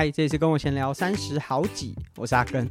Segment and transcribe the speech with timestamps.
[0.00, 2.70] 嗨，这次跟我闲聊三十好几，我是阿根。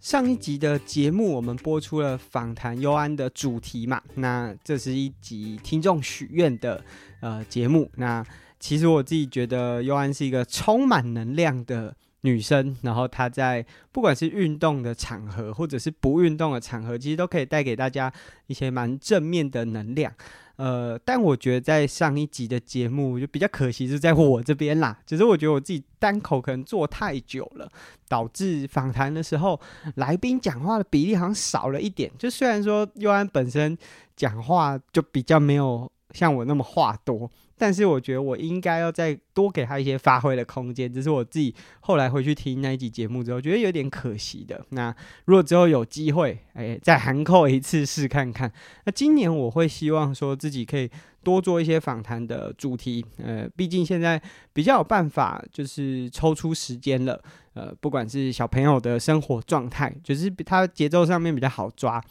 [0.00, 4.02] 上一集的节目，我们播出了访谈优安的主题嘛？
[4.16, 6.84] 那这是一集听众许愿的
[7.20, 7.88] 呃节目。
[7.94, 8.26] 那
[8.58, 18.12] 其实我自己觉得优安是一个充满能量的女生，然后她在不管是运动的场合，或者是不运动的场合，其实都可以带给大家
[18.46, 20.12] 一些蛮正面的能量。
[20.56, 24.96] 呃，但我觉得在上一集的节目就比较可惜，是在我这边啦。
[25.04, 27.68] 只是我觉得我自己单口可能做太久了，
[28.06, 29.58] 导致访谈的时候
[29.96, 32.08] 来宾讲话的比例好像少了一点。
[32.18, 33.76] 就虽然说优安本身
[34.14, 37.28] 讲话就比较没有像我那么话多。
[37.62, 44.60] 但是我觉得我应该要再多给他一些发挥的空间，这是我自己后来回去听那一集节目之后觉得有点可惜的。
[44.70, 44.92] 那
[45.26, 48.52] 如果之后有机会，哎，再函扣一次试看看。
[48.84, 50.90] 那今年我会希望说自己可以
[51.22, 54.20] 多做一些访谈的主题，呃，毕竟现在
[54.52, 57.22] 比较有办法，就是抽出时间了。
[57.54, 62.02] 呃，不管是小朋友的生活状态，就是他节奏上面比较好抓。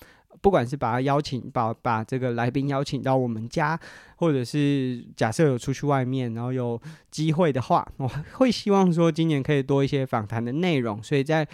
[0.42, 3.80] 不管是把他邀请，把把这个来宾邀请到我们家，
[4.16, 11.02] 或者是假设有出去外面，然后有机会的话，我会希望说今年可以多一些访谈的内容。
[11.04, 11.48] 所以在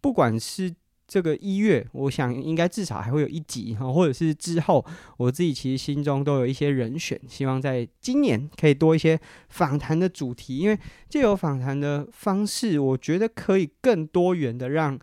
[0.00, 0.74] 不管是
[1.06, 4.84] 这个一月，我想应该至少还会有一集哈，或者是之后，
[5.18, 9.20] 我自己其实心中都有一些人选，希望在今年可以多一些
[9.50, 10.76] 访谈的主题，因为
[11.08, 14.98] 借由访谈的方式，我觉得可以更多元的让。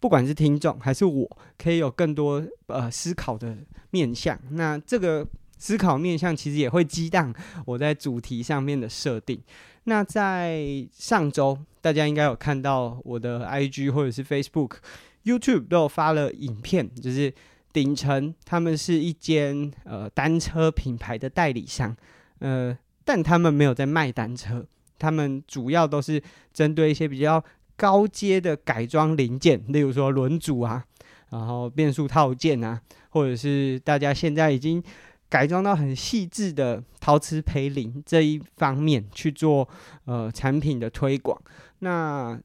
[0.00, 3.56] 不管是听众还是我，可以有更多呃思考的
[3.90, 4.38] 面向。
[4.50, 5.26] 那这个
[5.58, 7.34] 思考面向其实也会激荡
[7.66, 9.42] 我在主题上面的设定。
[9.84, 14.76] 那在上周，大家应该有看到我的 IG 或者是 Facebook、
[15.24, 17.34] YouTube 都有发了影片，就是
[17.72, 21.96] 顶乘他们是一间呃单车品牌的代理商，
[22.38, 24.64] 呃，但他们没有在卖单车，
[24.96, 26.22] 他们主要都是
[26.52, 27.42] 针对一些比较。
[27.78, 30.84] 高阶的改装零件，例如说轮组啊，
[31.30, 32.80] 然后变速套件啊，
[33.10, 34.82] 或者是大家现在已经
[35.28, 39.68] 改装到很细致的陶瓷培林这一方面去做
[40.06, 41.40] 呃产品的推广。
[41.78, 42.36] 那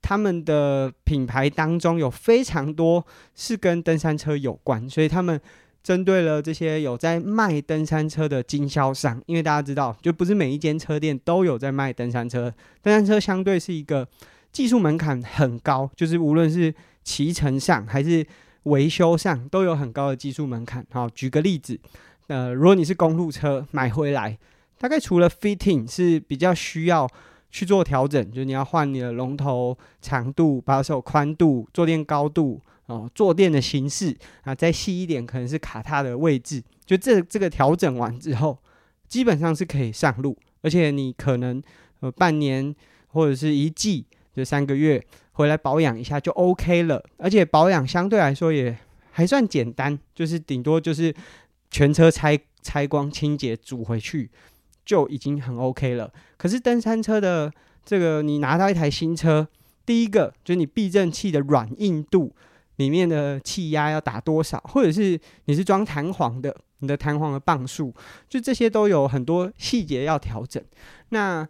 [0.00, 3.04] 他们的品牌当中有非常多
[3.34, 5.40] 是跟登山车有关，所以他们
[5.82, 14.06] 针对了这些有在卖登山车的经销商，因为大家知道，就不是每一间车店都有在卖登山车，登山车相对是一个。
[14.56, 16.74] 技术门槛很高，就是无论是
[17.04, 18.26] 骑乘上还是
[18.62, 20.82] 维修上，都有很高的技术门槛。
[20.90, 21.78] 好，举个例子，
[22.28, 24.38] 呃，如果你是公路车买回来，
[24.78, 27.06] 大概除了 fitting 是比较需要
[27.50, 38.56] 去做调整，就是你要换你的龙头长度、把手宽度、坐垫高度哦，坐垫的形式啊，再细一点可能是卡踏的位置，就这这个调整完之后，
[39.06, 41.62] 基本上是可以上路，而且你可能
[42.00, 42.74] 呃半年
[43.08, 44.06] 或者是一季。
[44.36, 45.02] 就三个月
[45.32, 48.76] 回来保养一下就 OK 了，而且保养相对来说也
[49.10, 51.14] 还算简单，就是顶多就是
[51.70, 54.30] 全车拆拆光清洁煮回去
[54.84, 56.12] 就已经很 OK 了。
[56.36, 57.50] 可是登山车的
[57.82, 59.48] 这个，你拿到一台新车，
[59.86, 62.34] 第一个就是你避震器的软硬度，
[62.76, 67.94] 里面的气压要打多少，或者是你是装弹簧的，你的弹簧的磅数，
[68.28, 70.62] 就这些都有很多细节要调整。
[71.08, 71.48] 那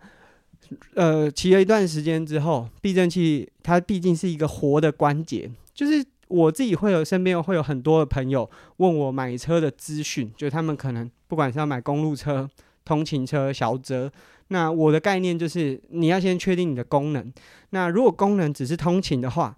[0.95, 12.49] 呃，骑了一段时间之后，避震器它毕竟是一个活的关节，就是我自己会有身边会有很多的朋友问我买车的资讯，就他们可能不管是要买公路车、
[12.85, 14.11] 通勤车、小折，
[14.49, 17.33] 那我的概念就是你要先确定你的功能。
[17.71, 19.57] 那如果功能只是通勤的话，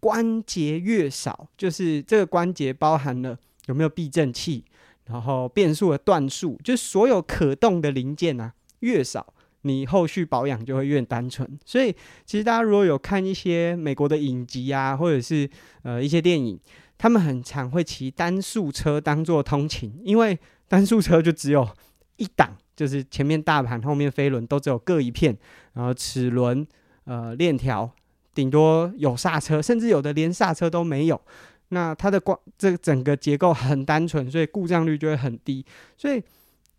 [0.00, 3.36] 关节越少，就是这个关节包含了
[3.66, 4.64] 有没有避震器，
[5.06, 9.34] 然后变速的段数，就所有可动的零件啊越少。
[9.68, 11.94] 你后续保养就会越单纯，所以
[12.24, 15.48] 其实大家如果有看一些美国的影集啊，或者是
[15.82, 16.58] 呃一些电影，
[16.96, 21.68] 他们很常会骑单速车当做通勤，因为单速车就只有
[22.16, 25.36] 一档，就是前面大盘、后面飞轮都只有各一片，
[25.74, 26.66] 然后齿轮、
[27.04, 27.88] 呃链条，
[28.34, 31.20] 顶多有刹车，甚至有的连刹车都没有。
[31.68, 35.64] 那它的光这整个结构很单纯，所以故障率就会很低，
[35.96, 36.22] 所以。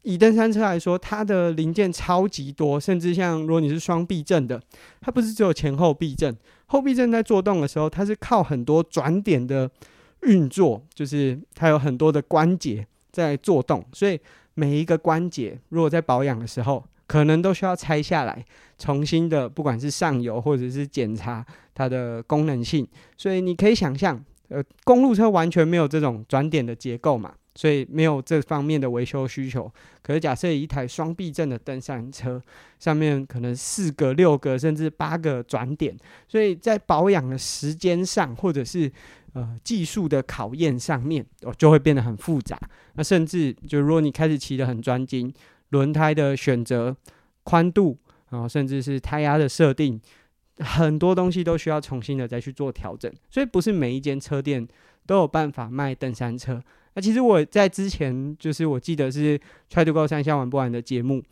[0.04, 4.62] 以登山车来说，它的零件超级多，甚至像如果你是双避震的，
[5.02, 6.36] 它不是只有前后避震，
[6.68, 9.70] 后避震在作动的时候，它是靠很多转点的
[10.22, 14.20] 运作，就是它有很多的关节在作动，所以
[14.54, 18.46] 每一个关节如果在保养的时候，可能都需要拆下来，
[18.78, 22.88] 重新的不管是上油或者是检查它的功能性，
[23.18, 29.72] 所以你可以想象，呃，公路车完全没有这种转点的结构嘛，所以没有这方面的维修需求。
[30.02, 32.42] 可是假设一台双避震的登山车，
[32.80, 35.98] 上面可能四个、六个甚至八个转点，
[36.28, 38.92] 所以在保养的时间上，或者是
[39.34, 42.60] 呃技术的考验上面，哦，就会变得很复杂。
[42.94, 45.34] 那甚至就如果你开始骑得很专精，
[45.70, 46.96] 轮胎的选择、
[47.44, 47.98] 宽度，
[48.30, 50.00] 然后甚至是胎压的设定。
[50.62, 54.68] 很多东西都需要重新的再去做调整，所以不是每一间车店
[55.06, 56.62] 都有办法卖登山车。
[57.00, 61.24] 其实我在之前就是我记得是 Try to Go 山下玩不完的节目，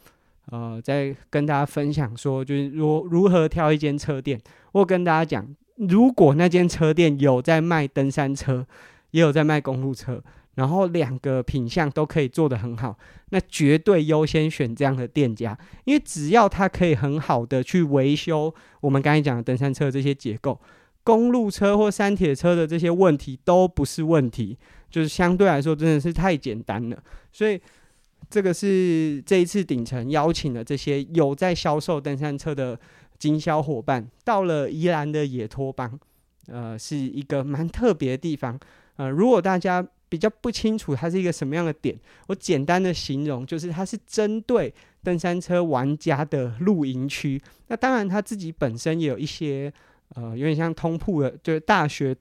[0.52, 4.40] 呃，在跟大家分享说，就是如如何挑一间车店。
[4.72, 8.66] 我跟大家讲，如果那间车店有在卖登山车，
[9.12, 10.24] 也有在卖公路车。
[10.56, 12.98] 然后两个品相都可以做得很好，
[13.30, 15.56] 那绝对优先选这样的店家，
[15.86, 20.60] 因为只要他可以很好的去维修我们刚才讲的登山车这些结构，
[21.04, 24.58] 公路车或山铁车的这些问题都不是问题，
[24.90, 27.04] 就是相对来说真的是太简单了。
[27.32, 27.60] 所以
[28.30, 32.80] 这个是这一次顶层邀请的这些有在销售登山车的
[33.18, 36.00] 经销伙伴，到了宜兰的野托邦，
[36.48, 38.60] 呃，是一个蛮特别的地方。
[38.98, 41.98] 呃，如果大家比较不清楚它是一个什么样的点，
[42.28, 44.74] 我简单的形容就是它是针对
[45.04, 47.42] 登山车玩家的露营区。
[47.68, 49.72] 那当然它自己本身也有一些
[50.16, 52.16] 呃有点像通铺的，就是大学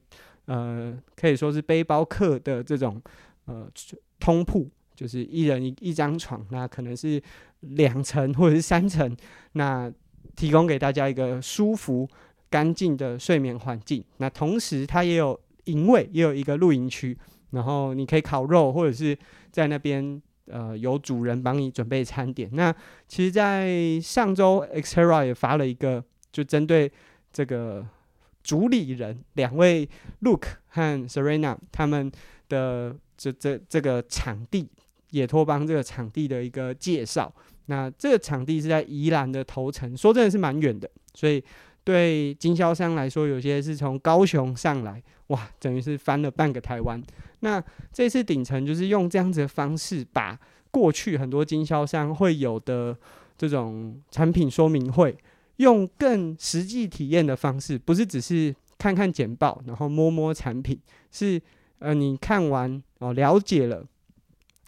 [0.47, 3.01] 呃可以说是背包客的这种
[3.45, 3.65] 呃
[4.19, 7.21] 通铺，就是一人一一张床，那可能是
[7.61, 9.15] 两层或者是三层，
[9.53, 9.89] 那
[10.35, 12.09] 提供给大家一个舒服
[12.49, 14.03] 干净的睡眠环境。
[14.17, 17.17] 那同时它也有营位，也有一个露营区。
[17.51, 19.17] 然后你可以烤肉，或者是
[19.51, 22.49] 在那边呃有主人帮你准备餐点。
[22.51, 22.75] 那
[23.07, 26.91] 其实，在上周 Xterra 也发了一个，就针对
[27.31, 27.87] 这个
[28.47, 29.85] 主理人两位
[30.21, 32.09] Luke 和 Serena 他们
[32.47, 34.69] 的这这这个场地
[35.09, 37.29] 野托邦这个场地的一个介绍。
[37.65, 41.43] 那这个场地是在宜兰的头城，说真的是蛮远的，所以
[41.83, 47.03] 对经销商来说，有些是从高雄上来，哇，等于是翻了半个台湾。
[47.41, 47.61] 那
[47.91, 50.39] 这次顶层就是用这样子的方式，把
[50.71, 52.97] 过去很多经销商会有的
[53.37, 55.17] 这种产品说明会，
[55.57, 60.79] 用更实际体验的方式，不是只是看看简报，然后摸摸产品，
[61.11, 61.39] 是
[61.79, 63.85] 呃你看完哦了解了，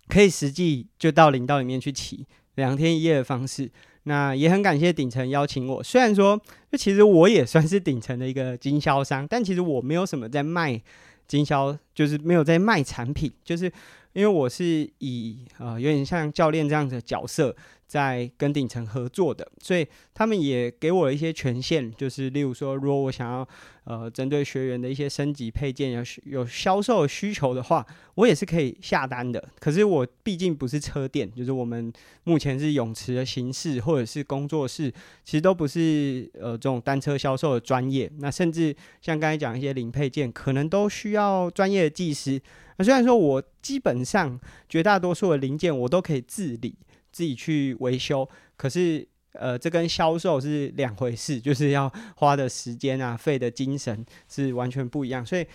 [0.07, 2.25] 可以实际就到林道里面去骑
[2.56, 3.71] 两天一夜的方式。
[4.03, 6.39] 那也很感谢顶层邀请我，虽然说
[6.71, 10.81] 就其实我也算是顶层的一个经销商，但其实我没有什么在卖。
[11.27, 13.65] 经销就是没有在卖产品，就是
[14.13, 17.56] 因为我是以呃有点像教练这样子的角色
[17.89, 23.47] 在跟顶层合作的，所以他们也给我了一些权限，就是例如说，如果我想要
[23.86, 27.83] 呃针对学员的一些升级配件有有销售的需求的话，
[28.13, 29.44] 我也是可以下单的。
[29.59, 31.91] 可是我毕竟不是车店，就是我们
[32.25, 34.94] 目前是泳池的形式或者是工作室，
[35.25, 38.07] 其实都不是呃这种单车销售的专业。
[38.19, 42.39] 那甚至像刚才讲一些零配件，可能都需要专业的技师。
[42.77, 44.39] 那虽然说我基本上
[44.69, 46.75] 绝大多数的零件我都可以自理。
[47.19, 48.25] 自己去维修，
[48.56, 55.26] 可是呃，这跟销售是两回事， 就是要花的时间啊，费的精神是完全不一样。
[55.26, 55.45] 所以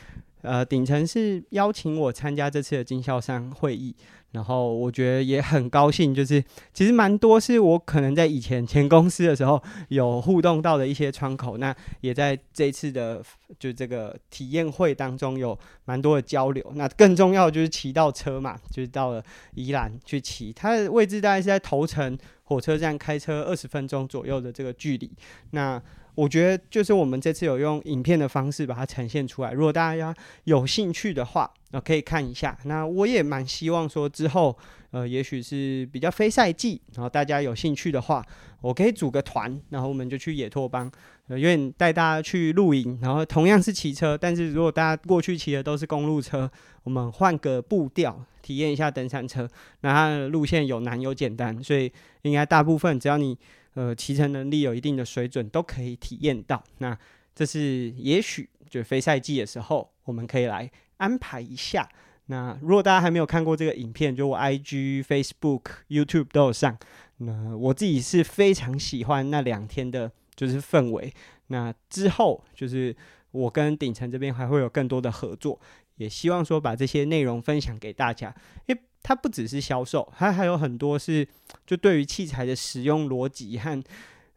[0.42, 3.96] 呃，顶层是邀请我参加这次的经销商会议。
[4.34, 13.22] 然后我觉得也很高兴，就是其实蛮多是我可能在以前前公司的时候有互动到的一些窗口，那也在这一次的
[13.60, 16.72] 就这个体验会当中有蛮多的交流。
[16.74, 19.24] 那更重要就是骑到车嘛，就是到了
[19.54, 25.10] 宜兰去骑，它的位置大概是在头城火车站，开车二十分钟左右的这个距离。
[25.52, 25.80] 那
[26.14, 29.52] 我觉得就是我们这次有用影片的方式把它呈现出来。
[29.52, 32.56] 如果大家有兴趣的话，那可以看一下。
[32.64, 34.56] 那我也蛮希望说之后，
[34.92, 38.24] 呃，也许是比较非赛季，然后大家有兴趣的话，
[38.60, 40.88] 我可以组个团，然后我们就去野托邦，
[41.26, 46.48] 呃，愿带大家去露营，然后同样是骑车，但是如果大家过去骑的都是公路车，
[46.84, 49.48] 我们换个步调，体验一下登山车。
[49.80, 51.90] 那它的路线有难有简单，所以
[52.22, 53.36] 应该大部分只要你。
[53.74, 56.62] 呃，骑乘能力有一定的水准，都可以体验到。
[56.78, 56.96] 那
[57.34, 61.88] 这是也许就非赛季的时候，我们可以来安排一下。
[62.26, 66.78] 那如果大家还没有看过这个影片，就我 IG、Facebook、YouTube 都有上。
[67.18, 71.12] 那我自己是非常喜欢那两天的，就是氛围。
[71.48, 72.96] 那之后就是
[73.30, 75.60] 我跟顶层这边还会有更多的合作，
[75.96, 78.34] 也希望说把这些内容分享给大家，
[78.66, 78.80] 因为。
[79.06, 81.28] 它不只是销售，它还有很多是
[81.66, 83.84] 就对于器材的使用逻辑和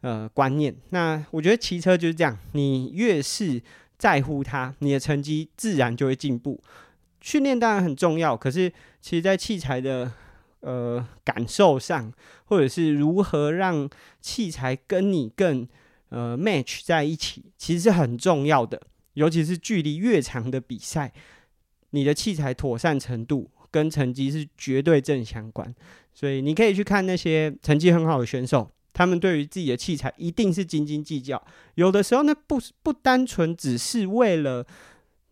[0.02, 0.76] 呃观念。
[0.90, 3.62] 那我觉得骑车就是这样，你越是
[3.96, 6.62] 在乎它，你的成绩自然就会进步。
[7.22, 10.12] 训练当然很重要，可是其实在器材的
[10.60, 12.12] 呃感受上，
[12.44, 13.88] 或者是如何让
[14.20, 15.66] 器材跟你更
[16.10, 18.78] 呃 match 在一起，其实是很重要的。
[19.14, 21.10] 尤其是距离越长的比赛，
[21.90, 25.74] 你的器材妥善程度跟成绩是绝对正相关。
[26.12, 31.40] 所以你可以去看那些成绩很好的选手，他们对于自己的器材一定是斤斤计较。
[31.76, 34.66] 有的时候，呢不不单纯只是为了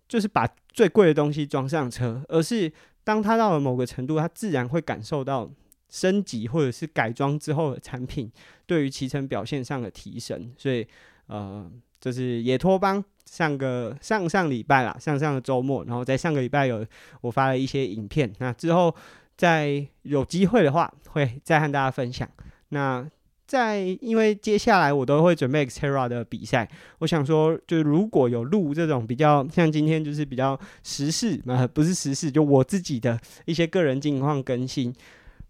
[0.09, 2.73] 就是把最贵的东西装上车，而是
[3.03, 5.51] 当他到了某个程度，他自然会感受到
[5.89, 8.31] 升级或者是改装之后的产品
[8.67, 10.53] 对于骑乘表现上的提升。
[10.57, 10.87] 所以，
[11.27, 11.69] 呃，
[12.01, 13.05] 就是野托邦。
[13.29, 16.87] 上个上上礼拜啦，上上个周末，然后在上个礼拜有
[17.21, 18.95] 我发了一些影片，那之后
[19.37, 22.27] 再有机会的话，会再和大家分享。
[22.69, 23.05] 那
[23.45, 34.95] 在因为接下来我都会准备 Xterra 的比赛，我想说，就如果有录这种比较像今天就是比较时事，呃，不是时事，就我自己的一些个人近况更新，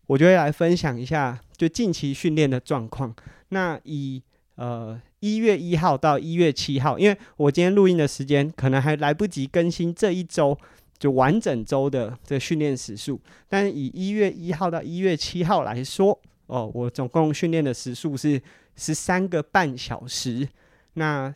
[0.06, 3.14] 我就会来分享一下就近期训练的状况。
[3.50, 4.22] 那以
[4.54, 4.98] 呃。
[5.20, 10.56] 一月一号到一月七号，因为我今天录音的时间可能还来不及更新这一周
[10.98, 18.40] 就完整周的这训练时数，但以一月一号到一月七号来说，哦，我总共训练的时数是
[18.76, 20.48] 十三个半小时。
[20.94, 21.34] 那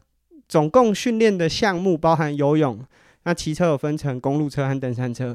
[0.48, 2.82] 总共训练的项目包含游泳，
[3.24, 5.26] 那骑车有分成公路车和登山车，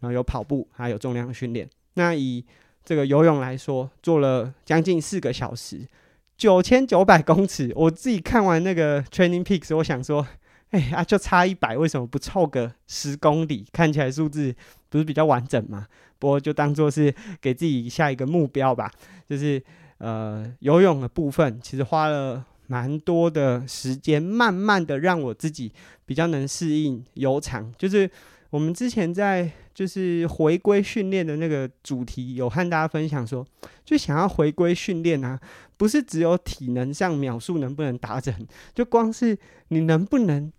[0.00, 1.68] 然后有跑步，还有重量训练。
[1.94, 2.44] 那以
[2.84, 5.86] 这个游泳来说，做了将近四个小时。
[6.36, 10.26] 九千九百 公尺，我自己看完那个 Training Peaks，我想说，
[10.70, 13.66] 哎呀，就差一百，为什么不凑个十公里？
[13.72, 14.54] 看起来数字
[14.88, 15.86] 不是比较完整吗？
[16.18, 18.90] 不过就当做是给自己下一个目标吧。
[19.28, 19.62] 就是
[19.98, 25.72] 呃，游泳的部分，其实花了蛮多的时间，慢慢的让我自己
[26.04, 27.72] 比较能适应游长。
[27.78, 28.10] 就是
[28.54, 29.50] 我们之前在。
[29.74, 33.44] 就是回归训练的那个主题，有和大家分享说，
[33.84, 35.36] 就想要回归训练啊，
[35.76, 38.32] 不是只有体能上秒数能不能达成，
[38.72, 39.36] 就光是
[39.70, 40.52] 你能不能，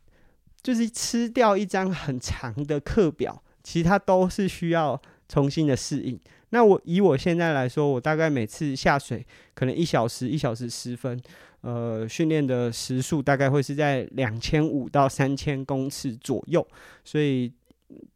[0.62, 6.20] 就是吃掉一张很长的课表，其他都是需要重新的适应。
[6.50, 11.18] 那我以我现在来说，我大概每次下水可能一小时一小时十分，
[11.62, 16.68] 呃，训练的时数大概会是在两千五到三千公尺左右，
[17.06, 17.50] 所以。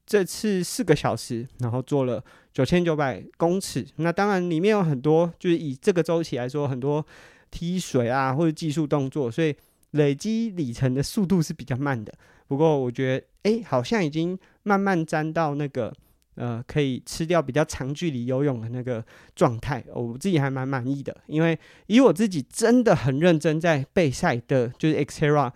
[0.06, 3.86] 这次四个小时，然后做了九千九百公尺。
[3.98, 7.06] 那当然里面有很多，就是以这个周期来说，很多
[7.52, 9.56] 踢水啊或者技术动作，所以
[9.92, 12.14] 累积里程的速度是比较慢的。
[12.48, 15.94] 不过我觉得，诶，好像已经慢慢沾到那个
[16.36, 19.04] 呃，可以吃掉比较长距离游泳的那个
[19.36, 19.84] 状态。
[19.94, 25.52] 我自己还蛮满意的，因为以我自己真的很认真在备赛的，就是 Xterra，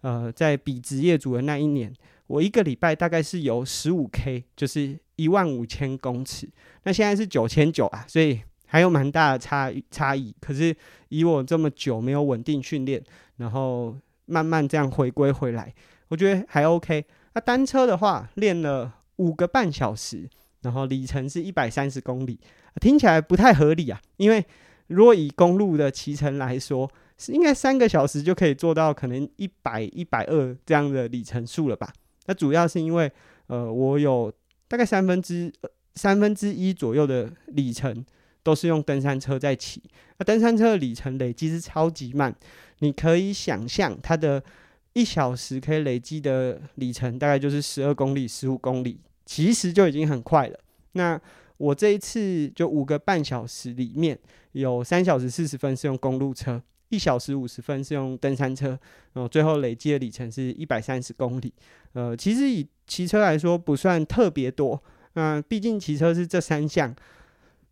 [0.00, 1.92] 呃，在比职业组的那一年。
[2.28, 6.48] 我一个礼拜大概是游十五 K，就是一万五千公尺。
[6.84, 10.34] 那现在是九千九啊，所以还有蛮大的差差异。
[10.40, 10.74] 可是
[11.08, 13.02] 以我这么久没有稳定训练，
[13.38, 15.74] 然后慢慢这样回归回来，
[16.08, 17.04] 我觉得还 OK。
[17.32, 20.28] 那单车的话，练了五个半小时，
[20.60, 22.38] 然后里程是一百三十公里，
[22.80, 24.00] 听起来不太合理啊。
[24.18, 24.44] 因为
[24.88, 31.90] 如果以公路的骑乘来说，是应该三个小时就可以做到可能一百一百二这样的里程数了吧。
[32.28, 33.10] 那主要是因为，
[33.48, 34.32] 呃，我有
[34.68, 35.50] 大概三分之
[35.94, 38.04] 三分之一左右的里程
[38.42, 39.82] 都是用登山车在骑。
[40.18, 42.32] 那登山车的里程累积是超级慢，
[42.80, 44.44] 你可以想象它的
[44.92, 50.60] 一小时可以累积的里程大概就是十二公里、十五公里，其实就已经很快了。
[50.92, 51.20] 那
[51.56, 54.18] 我这一次就五个半小时里面
[54.52, 56.62] 有三小时四十分是用公路车。
[56.90, 58.68] 一小时五十分是用登山车，
[59.12, 61.52] 然后最后累计的里程是一百三十公里。
[61.92, 64.82] 呃，其实以骑车来说不算特别多，
[65.14, 66.94] 嗯毕竟骑车是这三项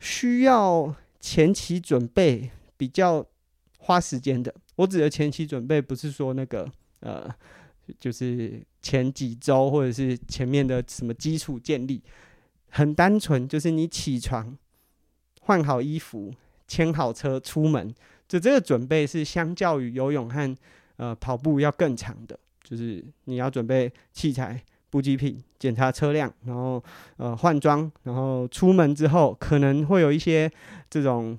[0.01, 3.25] 需要前期准备比较
[3.79, 4.55] 花时间的。
[4.77, 6.71] 我指的前期准备不是说那个
[7.01, 7.29] 呃，
[7.99, 12.03] 就是前几周或者是前面的什么基础建立，
[12.71, 14.57] 很单纯就是你起床
[15.43, 16.35] 换好衣服
[16.67, 17.95] 牵好车出门。
[18.29, 20.57] 就这个准备是相较于游泳和
[20.97, 22.37] 呃跑步要更长的，
[22.69, 26.83] 就是你要准备器材、补给品、检查车辆，然后
[27.17, 30.51] 呃换装，然后出门之后可能会有一些
[30.91, 31.39] 这种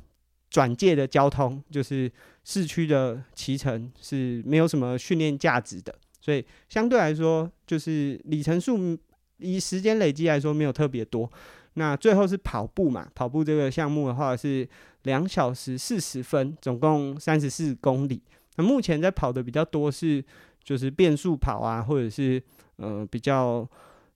[0.49, 2.09] 转介的交通，就是
[2.45, 8.97] 市区的骑乘是没有什么训练价值的，所以相对来说就是里程数
[9.39, 11.29] 以时间累积来说没有特别多。
[11.73, 14.67] 那最后是跑步嘛，跑步这个项目的话是
[15.03, 18.19] 两小时四十分，总共三十四公里。
[18.55, 20.23] 那目前在跑的比较多是
[20.67, 22.43] 就是变速跑啊，或者是
[22.75, 23.65] 呃比较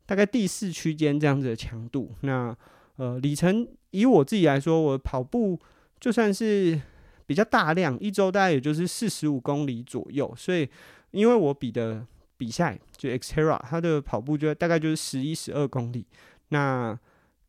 [0.06, 2.14] 大概第四区间这样子的强度。
[2.24, 2.54] 那
[2.98, 5.58] 呃里程以我自己来说，我跑步
[5.98, 6.78] 就算是
[7.26, 10.30] 比较大量，一周大概也就是四十五公里左右。
[10.36, 10.68] 所以
[11.12, 12.06] 因为我比的
[12.36, 16.06] 比赛就 Xterra，它的跑步就大概就是十一、十二公里。
[16.50, 17.00] 那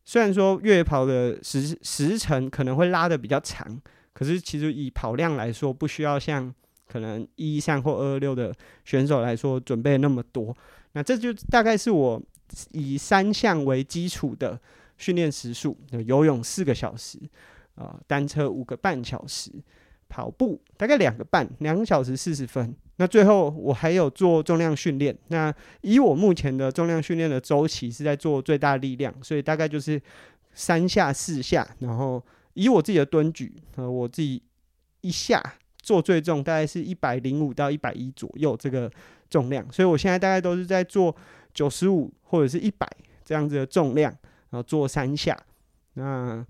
[0.05, 3.81] 虽然说越野跑的时时程可能会拉得比较长，
[4.13, 6.53] 可是其实以跑量来说，不需要像
[6.87, 8.53] 可能一三或二二六的
[8.85, 10.55] 选手来说准备那么多。
[10.93, 12.21] 那这就大概是我
[12.71, 14.59] 以三项为基础的
[14.97, 15.75] 训练时数：
[16.05, 17.17] 游泳四个小时，
[17.75, 19.51] 啊、呃，单车五个半小时，
[20.07, 22.75] 跑步大概两个半，两个小时四十分。
[22.97, 25.17] 那最后我还有做重量训练。
[25.29, 29.99] 那以我目前的重量训练的周期是在做最大力量，所以大概就是
[30.53, 31.67] 三下四下。
[31.79, 32.23] 然后
[32.53, 34.43] 以我自己的蹲举，呃，我自己
[35.01, 35.41] 一下
[35.83, 38.91] 做最重，大概是一百零五到一百一左右这个
[39.29, 39.71] 重量。
[39.71, 41.15] 所以我现在大概都是在做
[41.53, 42.89] 九十五或者是一百
[43.23, 44.11] 这样子的重量，
[44.49, 45.37] 然后做三下。
[45.93, 46.43] 那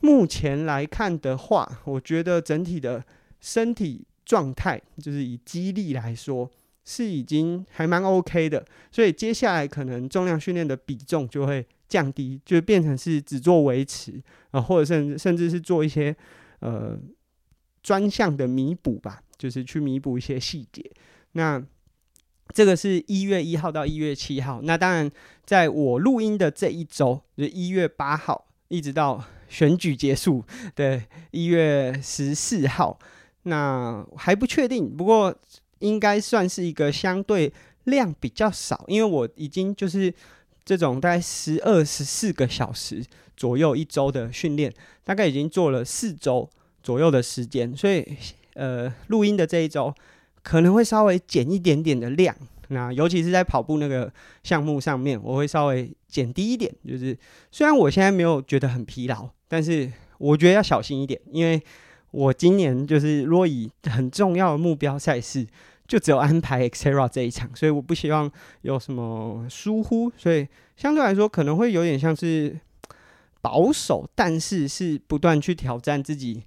[0.00, 3.04] 目前来看的话，我觉得整体的
[3.40, 4.06] 身体。
[4.22, 6.48] 状态就是以肌力来说
[6.84, 16.14] 是已经还蛮 OK 的，所以接下来可能重量训练的比重就会降低，就变成是只做维持啊，或者甚至甚至是做一些
[16.60, 16.96] 呃
[17.82, 20.90] 专项的弥补吧，就是去弥补一些细节。
[21.32, 21.62] 那
[22.52, 25.10] 这个是一月一号到一月七号，那当然
[25.44, 30.44] 在我录音的这一周，就一月八号一直到选举结束，
[30.74, 32.98] 对，一月十四号。
[33.44, 35.34] 那还不确定，不过
[35.78, 37.50] 应该算是一个相对
[37.84, 40.12] 量比较少，因为我已经就是
[40.62, 43.02] 这种大概十二、十四个小时
[43.36, 44.70] 左右一周的训练，
[45.04, 46.50] 大概已经做了四周
[46.82, 48.04] 左右的时间，所以
[48.54, 49.94] 呃，录音的这一周
[50.42, 52.34] 可能会稍微减一点点的量。
[52.68, 54.12] 那尤其是在跑步那个
[54.42, 56.72] 项目上面，我会稍微减低一点。
[56.86, 57.16] 就是
[57.50, 61.60] 虽然我现在没有觉得很疲劳，但是我觉得要小心一点，因为。
[62.12, 65.46] 我今年就是若以很重要的目标赛事，
[65.86, 68.28] 就只有安排 Xterra 这一场，所以我不希望
[68.62, 70.44] 有什么疏忽，所以
[70.76, 72.58] 相对来说可能会有点像是
[73.40, 76.42] 保守，但是是不断去挑战自己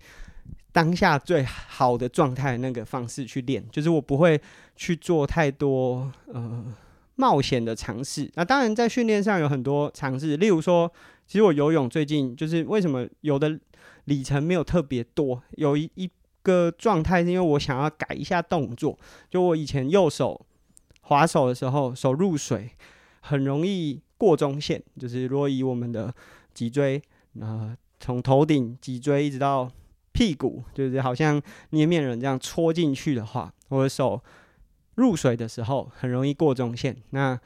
[0.73, 4.37] 当下最好的状态那个方式去练，就是我不会
[4.75, 6.65] 去做太多呃
[7.15, 8.29] 冒险的尝试。
[8.35, 10.91] 那当然在训练上有很多尝试，例如说，
[11.25, 13.57] 其实我游泳最近就是为什么有的。
[14.05, 20.45] 里程没有特别多，有一一个状态是因为我想要改一下动作，就我以前右手
[21.03, 22.69] 划手的时候，手入水
[23.21, 26.13] 很容易过中线，就是如果以我们的
[26.53, 27.01] 脊椎，
[27.39, 29.71] 呃，从头顶脊椎一直到
[30.13, 34.21] 屁股，就是好像捏面人这样戳进去的话，我的手
[34.95, 36.95] 入水的时候很容易过中线。
[37.09, 37.37] 那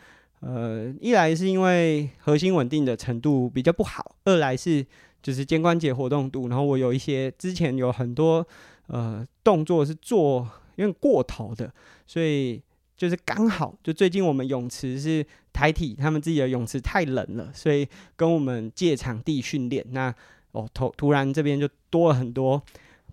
[0.42, 4.86] 呃，一来是因为核心稳定的程度比较不好，二来是。
[5.20, 8.48] 就是肩关节活动度，然后我有一些之前有很多
[8.86, 11.74] 呃动作是做有点过头的，
[12.06, 12.62] 所以
[12.96, 19.84] 就是刚好就最近我们泳池是台体他们自己的泳池太冷了，所以跟我们借场地训练。
[19.90, 20.14] 那
[20.58, 22.62] 哦突突然这边就多了很多，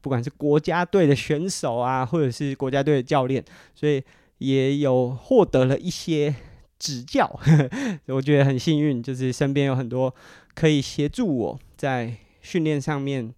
[0.00, 4.02] 不管是国家队的选手啊，或者是国家队的教练，所以
[4.38, 6.34] 也有获得了一些
[6.78, 7.38] 指教。
[8.08, 10.14] 我觉得很幸运，就是身边有很多
[10.54, 11.58] 可以协助我。
[11.76, 13.34] 在训练上面，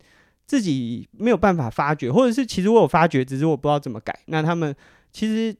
[0.47, 4.17] 自己没有办法发觉，或者是其实我有发觉，只是我不知道怎么改。
[4.27, 4.75] 那他们
[5.13, 5.57] 其实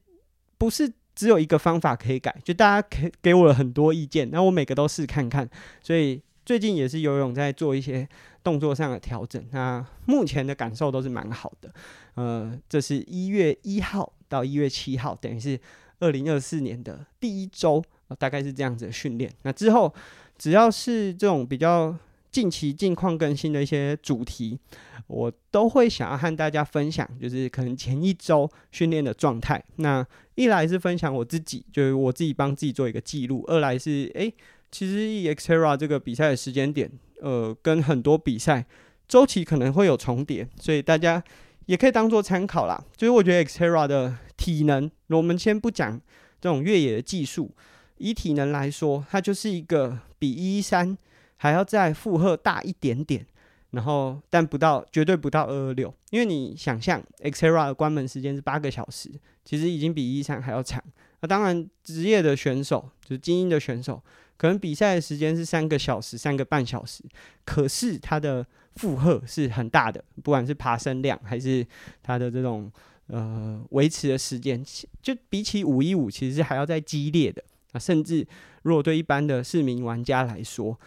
[0.57, 5.49] 不是只有一个方法可以改，就大家给给我了很多意见，那我每个都试看看。
[5.81, 8.07] 所以最近也是游泳在做一些
[8.47, 11.69] 动作上的调整，那目前的感受都是蛮好的。
[12.15, 15.59] 呃，这是一月一号到一月七号，等于是
[15.99, 17.83] 二零二四年的第一周，
[18.17, 19.29] 大概是这样子的训练。
[19.41, 19.93] 那之后
[20.37, 21.93] 只要是这种比较。
[22.29, 24.59] 近期近况更新的一些主题，
[25.07, 29.63] 我都会想要和大家分享，就是可能前一周训练的状态。
[29.77, 30.05] 那
[30.35, 34.31] 一来是分享我自己，就是我自己帮自己做一个记录；二来是，诶，
[34.71, 38.65] 其实以 Xterra 这个比赛的时间点，呃，跟很多比赛
[39.07, 41.23] 周期可能会有重叠，所以大家
[41.65, 42.83] 也可以当做参考啦。
[42.95, 45.99] 就是我觉得 X Era 的体能，我们先不讲
[46.39, 47.51] 这种越野的技术，
[47.97, 50.97] 以体能来说，它就是一个比一三。
[51.39, 53.23] 还要再负荷大一点点，
[53.69, 59.11] 然后但不到，绝对不到二二六，因为你想象 Xterra 的关门时间是八个小时，
[59.45, 60.83] 其实已经比一三还要长。
[61.19, 64.01] 那当然，职业的选手就是精英的选手，
[64.37, 67.03] 可能比赛的时间是三个小时、三个半小时，
[67.43, 68.45] 可是它的
[68.75, 71.65] 负荷是很大的，不管是爬升量还是
[72.03, 72.71] 它的这种
[73.07, 74.63] 呃维持的时间，
[75.01, 78.25] 就比起五一五其实是还要再激烈的啊，甚至
[78.61, 80.79] 如果对一般的市民玩家来说，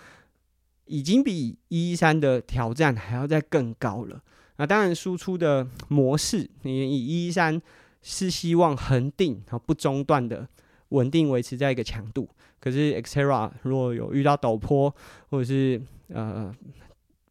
[0.86, 4.22] 已经比一一三的挑战还要再更高了。
[4.56, 7.60] 那当然输出的模式，你以一一三
[8.02, 10.46] 是希望恒定啊不中断的
[10.90, 12.28] 稳定维持在一个强度，
[12.60, 14.94] 可是 Xterra 如果有遇到陡坡
[15.30, 16.54] 或者是呃。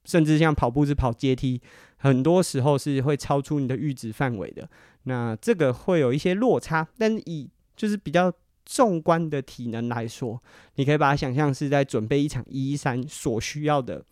[0.06, 1.62] 甚至像跑步是跑阶梯，
[1.98, 4.68] 很多时候是会超出你的阈值范围的。
[5.04, 8.34] 那这个会有一些落差，但是以就是比较
[8.66, 10.42] 纵观的体能来说，
[10.76, 14.04] 你可以把它想象是在准备一场一一三所需要的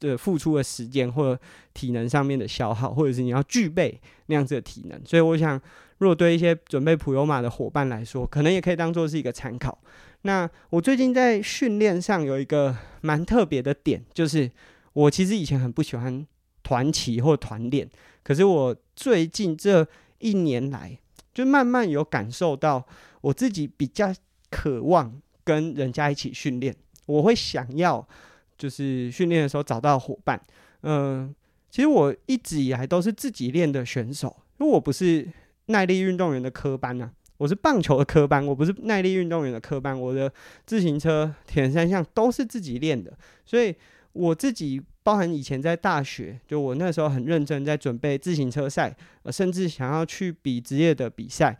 [0.00, 1.42] 的付出的时间或者
[1.74, 4.98] 体能上面的消耗，或者是你要具备那样子的体能。
[5.04, 5.60] 所以我想，
[6.02, 9.78] 如果对一些准备普悠玛的伙伴来说，可能也可以当做是一个参考。
[10.22, 14.50] 那我最近在训练上有一个蛮特别的点，就是。
[14.94, 16.26] 我其实以前很不喜欢
[16.62, 17.88] 团骑或团练，
[18.22, 19.88] 可是我最近这
[20.18, 20.98] 一年来，
[21.32, 22.86] 就慢慢有感受到
[23.22, 24.14] 我自己比较
[24.50, 26.76] 渴望跟人家一起训练。
[27.06, 28.06] 我会想要
[28.58, 30.38] 就是训练的时候找到伙伴。
[30.82, 31.34] 嗯，
[31.70, 35.26] 其实我一直以来都是自己练的选手，因为我不是
[35.66, 39.98] 耐力运动员的科班啊，我是棒球的科班，我不是耐力运动员的科班。
[39.98, 40.32] 我的
[40.66, 43.12] 自行车、铁人三项都是自己练的，
[43.44, 43.74] 所以。
[44.14, 48.94] 我自己包含以前在大学，就我那时候很认真在准备自行车赛，
[49.30, 51.58] 甚至想要去比职业的比赛。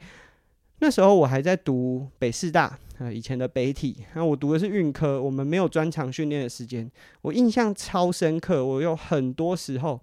[0.81, 6.87] 那时候我还在读北师大，呃，以前的北体，那我读的是运科，我们没有专长训练的时间。
[7.23, 9.99] 我印象超深刻，我有很多时候，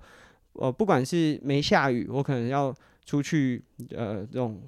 [0.53, 2.73] 呃，不管是没下雨，我可能要
[3.10, 3.63] 出去，
[3.95, 4.62] 呃，这种。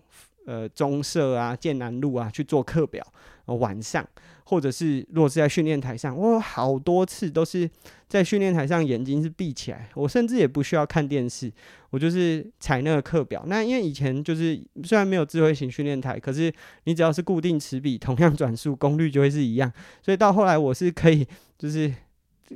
[0.48, 3.06] 呃，中社啊，剑南路啊，去做课表。
[3.46, 4.06] 晚上，
[4.44, 7.70] 或者是如果是在训练台上，我有好多次都是
[8.08, 11.50] 在训练台上，眼睛是闭起来，我甚至也不需要看电视，
[11.92, 13.44] 我就是踩那个课表。
[13.46, 16.52] 那因为以前就是虽然没有智慧型训练台，可是
[16.86, 19.72] 你只要是固定持笔，同样转速，功率就会是一样。
[20.02, 21.26] 所以到后来我是可以，
[21.56, 21.94] 就是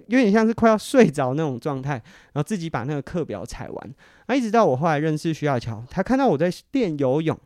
[0.07, 3.95] 有点像是快要睡着那种状态，然后自己把那个课表踩完。
[4.27, 7.37] 那一直到我后来认识徐亚乔，他看到我在练游泳。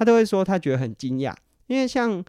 [0.00, 1.34] 他都会说他觉得很惊讶，
[1.66, 2.24] 因为像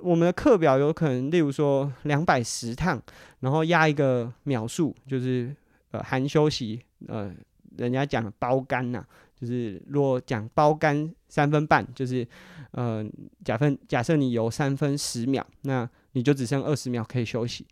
[0.00, 3.00] 我们的课表有可能，例如说两百十趟，
[3.38, 5.54] 然后压一个秒数，就是
[5.92, 7.32] 呃含休息，呃
[7.76, 9.04] 人家讲包干呐，
[9.40, 12.26] 就是如果讲包干三分半，就是
[12.72, 13.06] 呃
[13.44, 17.64] 假分假设你游三分十秒，那你就只剩二十秒可以休息。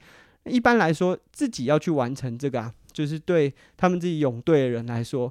[0.45, 5.31] 一般来说，自己要去完成这个啊，就是对他们自己泳队的人来说。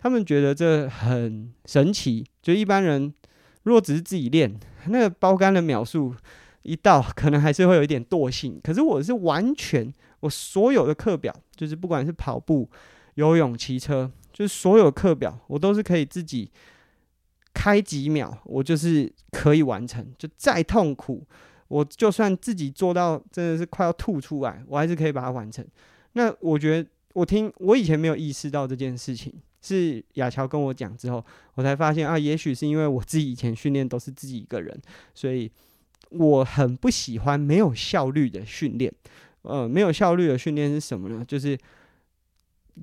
[0.00, 3.12] 他们觉得这很神奇，就一般人
[3.64, 6.14] 如果只是自己练，那个包干的秒数
[6.62, 8.60] 一到，可能还是会有一点惰性。
[8.62, 12.70] 可是我是完全，我所有的课表，就是不管是跑步、
[13.14, 16.48] 游泳、骑车，就是所有课表，我都是可以自己
[17.52, 20.06] 开几秒，我就是可以完成。
[20.16, 21.26] 就再痛苦，
[21.68, 25.64] 我就算自己做到真的是快要吐出来，我还是可以把它完成。
[26.12, 29.32] 那我觉得，我听我以前没有意识到这件事情。
[29.60, 31.22] 是亚乔跟我讲之后，
[31.54, 34.80] 我才发现啊，也许是因为我自己以前训练都是自己一个人，
[35.14, 35.50] 所以
[36.10, 38.90] 我很不喜欢没有效率的训练。
[39.42, 41.24] 呃，没有效率的训练是什么呢？
[41.26, 41.58] 就是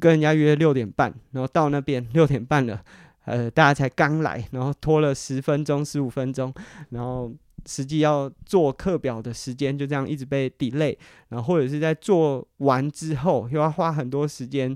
[0.02, 2.84] 跟人家约六点半，然后到那边六点半了，
[3.24, 6.54] 呃，大家才刚来，然后拖了十分钟、十五分钟，
[6.90, 7.34] 然后
[7.66, 10.98] 实际要做课表的时间就这样一直被 delay，
[11.30, 14.76] 然后或者是在做完之后又要花很多时间。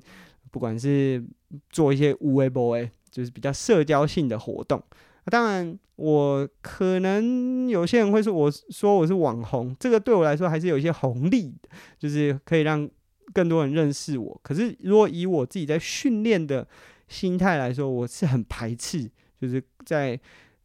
[0.51, 1.23] 不管是
[1.69, 4.81] 做一些无微博诶，就是比较社交性的活动。
[5.25, 11.53] 当然，我可能有些人会说，我说我是网红，这个对我来说还是有一些红利，
[11.99, 12.89] 就是可以让
[13.31, 14.41] 更多人认识我。
[14.41, 16.67] 可是，如果以我自己在训练的
[17.07, 19.07] 心态来说，我是很排斥，
[19.39, 20.19] 就是在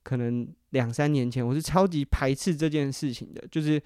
[0.05, 3.43] 可能两三年前，我是超级排斥这件事情的。
[3.51, 3.83] 就是，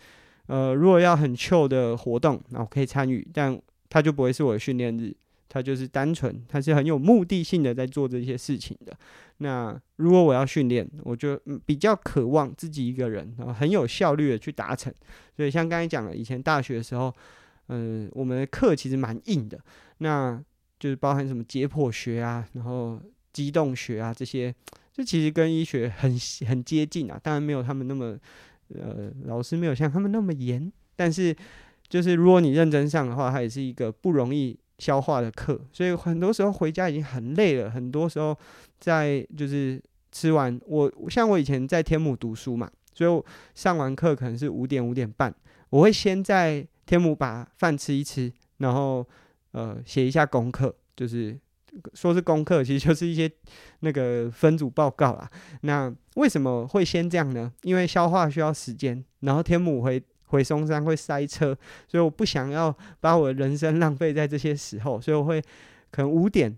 [0.49, 5.17] 呃，如果要很 chill 的活动，那我可以参与，但它就不会是我的训练日。
[5.51, 8.95] 他就是单纯，他是很有目的性的在做这些事情的。
[9.39, 14.93] 那如果我要训练，我就比较渴望自己一个人，然后很有效率的去达成。
[15.35, 17.11] 所以像刚才讲的，以前大学的时候，
[17.69, 19.59] 嗯，我们的课其实蛮硬的，
[19.99, 20.39] 那
[20.79, 23.01] 就是包含什么解剖学啊，然后
[23.33, 24.55] 机动学啊这些，
[24.99, 26.15] 这其实跟医学很
[26.47, 27.19] 很接近啊。
[27.23, 28.19] 当然没有他们那么，
[28.75, 31.35] 呃，老师没有像他们那么严，但是
[31.89, 34.59] 就是如果你认真上的话，它也是一个不容易。
[34.81, 37.69] 消化的课，所以很多时候回家已经很累了。
[37.69, 38.33] 很多时候
[38.79, 39.83] 在就是
[40.13, 45.35] 吃完，我像我以前在天母读书嘛，所以我上完课可能是五点五点半，
[45.71, 49.05] 我会先在天母把饭吃一吃，然后
[49.51, 51.37] 呃写一下功课，就是
[51.95, 53.31] 说是功课，其实就是一些
[53.81, 55.31] 那个分组报告啦。
[55.63, 57.53] 那为什么会先这样呢？
[57.63, 65.41] 因为消化需要时间，然后天母回回松山会塞车，所以我不想要把我的人生 浪费在这些时候，所以我会
[65.91, 66.57] 可能五点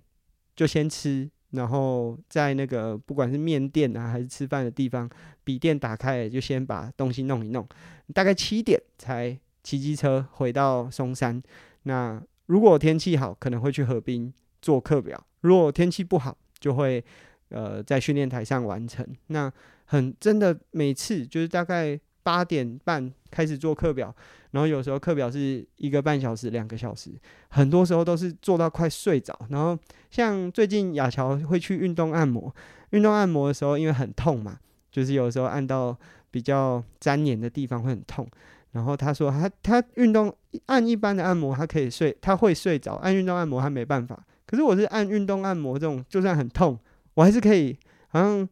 [0.55, 1.31] 就先吃。
[1.51, 5.11] 然后在那个不管是面店啊，还是吃饭的地方，
[5.43, 7.69] 笔电打开就先把东西弄一弄，
[8.15, 11.43] 大概七点才骑机车回到松山。
[11.83, 17.05] 那如果天气好，可能会去河滨做课表；如果天气不好，就会
[17.51, 19.07] 呃在训练台上完成。
[19.29, 19.53] 那
[19.87, 24.15] 很真的每次就是大概八点半开始做课表。
[24.53, 27.13] 然后有时候课表是一个半小时、两个小时，
[27.51, 29.39] 很多时候都是做到快睡着。
[29.49, 29.79] 然后
[30.11, 32.53] 像最近亚乔会去运动按摩，
[32.91, 34.59] 运动按摩的时候因为很痛嘛，
[34.91, 35.97] 就是有时候按到
[36.33, 38.29] 比较粘黏的地方会很痛。
[38.73, 40.33] 然后他说他他运动
[40.67, 44.21] 按一般的按摩他可以睡，他会睡着，按运动按摩他没办法。
[44.51, 46.77] 可是我是按运动按摩这种，就算很痛，
[47.15, 48.49] 我还是可以，好像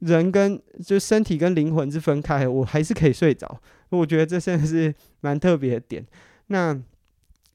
[0.00, 3.58] 人跟就身体跟灵魂是分开，我还是可以睡着。
[3.88, 6.06] 我觉得这真的是蛮特别的点。
[6.48, 6.74] 那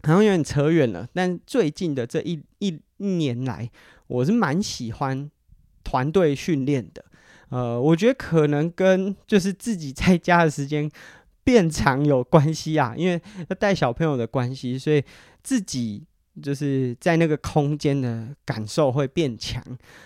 [0.02, 3.70] 好像有点扯远了，但最近的这一一一年来，
[4.08, 5.30] 我是蛮喜欢
[5.84, 7.06] 团队训练的。
[7.50, 10.90] 呃，我觉得可能跟就是自己在家的时间
[11.44, 15.04] 变长有关系啊，因为要带小朋友的关系，所以
[15.44, 16.04] 自己
[16.42, 19.64] 就是在那个空间的感受会变强，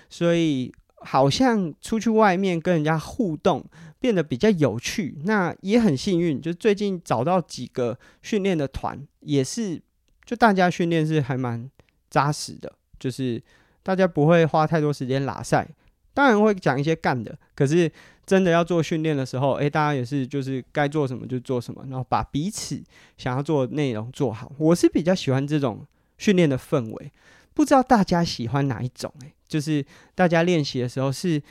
[0.10, 0.72] 所以。
[1.08, 3.64] 好像出去外面跟人家互动
[4.00, 9.80] 变得比较有趣，那也很幸运，就最近找到几个训练的团，也是
[10.26, 11.70] 就大家训练是还蛮
[12.10, 13.40] 扎实的，就是
[13.84, 15.70] 大家不会花太多时间拉赛，
[16.12, 17.92] 当然会讲一些干的，可是
[18.26, 22.84] 真的要做训练的时候，诶，大家也是就是该做什么就做什么，然后把彼此
[23.16, 24.52] 想要做的内容做好。
[24.58, 25.86] 我是比较喜欢这种
[26.18, 27.12] 训练的氛围，
[27.54, 29.14] 不知道大家喜欢哪一种？
[29.48, 31.42] 就是大家练习的时候是，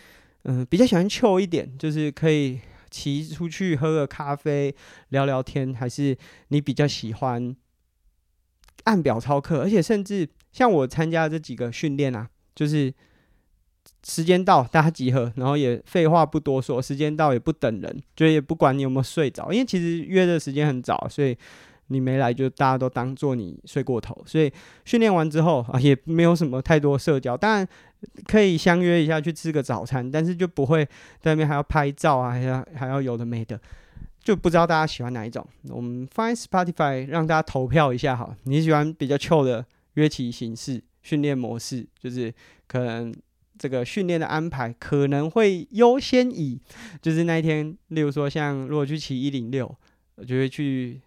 [0.42, 2.58] 嗯、比较喜欢 Q 一点，就是可以
[2.90, 4.74] 骑出去喝个咖啡
[5.10, 6.16] 聊聊天，还是
[6.48, 7.54] 你比较喜欢
[8.82, 9.60] 按表操课？
[9.60, 12.92] 而且甚至像我参加这几个训练啊，就是
[14.04, 21.36] 时间到大家集合，然后也废话不多说，时间到也不等人，就也不管你有没有睡着，因为其实约的时间很早，所以。
[21.88, 24.50] 你没来，就大家都当做你睡过头，所以
[24.86, 27.68] 训练完之后啊，也没有什么太多社交，当然
[28.24, 30.82] 可以相约一下去吃个早餐，但是就不会
[31.20, 33.60] 在那边还要拍照啊，还要还要有的没的，
[34.22, 35.46] 就不知道大家喜欢哪一种。
[35.68, 42.32] 我们 Find Spotify 让大家投票一下哈，你喜欢比较糗的约骑形式训练模式，就是
[42.66, 43.14] 可能
[43.58, 46.58] 这个训练的安排可能会优先以，
[47.02, 49.76] 就是那一天，例如说像如果去骑一零六，
[50.14, 50.98] 我就会去。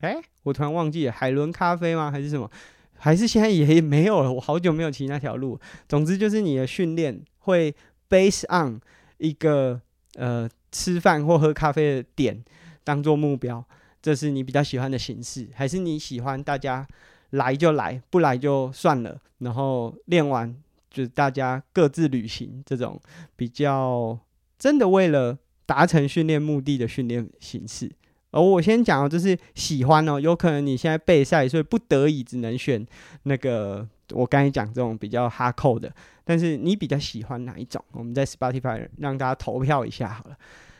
[0.00, 2.10] 哎，我突然忘记了海伦咖啡吗？
[2.10, 2.50] 还是什么？
[2.96, 4.32] 还是现在也没有了？
[4.32, 5.58] 我好久没有骑那条路。
[5.88, 7.74] 总之就是你的训练会
[8.08, 8.80] base on
[9.18, 9.80] 一个
[10.14, 12.44] 呃吃饭或喝咖啡的点
[12.82, 13.64] 当做目标，
[14.00, 16.86] 这是你比较喜欢的形式，还是你喜欢大家
[17.30, 20.54] 来就来，不来就算了，然后练完
[20.90, 23.00] 就大家各自旅行这种
[23.36, 24.18] 比较
[24.58, 27.90] 真的为了达成训练目的的训练形式？
[28.34, 32.84] 而我先讲哦，就是喜欢哦，有可能你现在备赛，所以不得已只能选
[33.22, 35.94] 那个我刚才讲这种比较哈扣的。
[36.24, 37.80] 但是你比较喜欢哪一种？
[37.92, 40.36] 我们在 Spotify 让大家投票一下好了。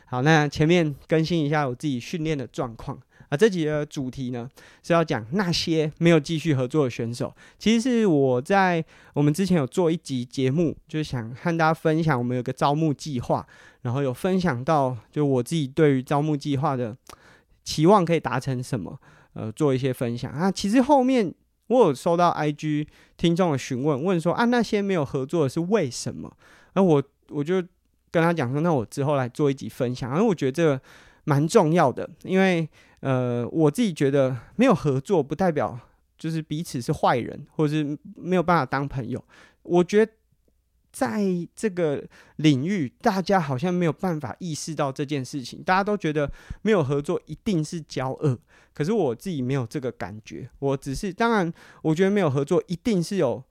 [0.07, 3.37] 好，那前面更新一下我自己训练的状况啊。
[3.37, 4.49] 这集的主题呢
[4.83, 7.33] 是要讲那些没有继续合作的选手。
[7.57, 13.47] 其实是我在我们之前有做一集节目，就是想和大家分享我们有个招募计划，
[13.83, 16.93] 然后有分享到就我自己对于招募计划的。
[17.65, 18.97] 期望可以达成什么？
[19.33, 20.49] 呃，做一些分享啊。
[20.49, 21.33] 其实后面
[21.67, 26.31] 我有收到 IG 听众的询问，问说啊，那些没有合作的是为什么？
[26.75, 27.55] 那我我就
[28.09, 30.81] 跟他讲说，那我之后来做一集分享，因为我觉得这个
[31.25, 32.09] 蛮重要的。
[32.23, 32.65] 因为
[33.01, 35.77] 呃，我自己觉得没有合作不代表
[36.17, 39.21] 就是彼此是坏人，或者是没有办法当朋友。
[39.63, 40.11] 我觉得。
[40.95, 41.21] 在
[41.53, 42.01] 这个
[42.37, 45.61] 领域，大家好像没有办法意识到这件事情。
[45.61, 46.31] 大家都觉得
[46.61, 48.39] 没有合作一定是交恶，
[48.73, 50.49] 可是我自己没有这个感觉。
[50.59, 53.43] 我只是，当然，我觉得没有合作一定是有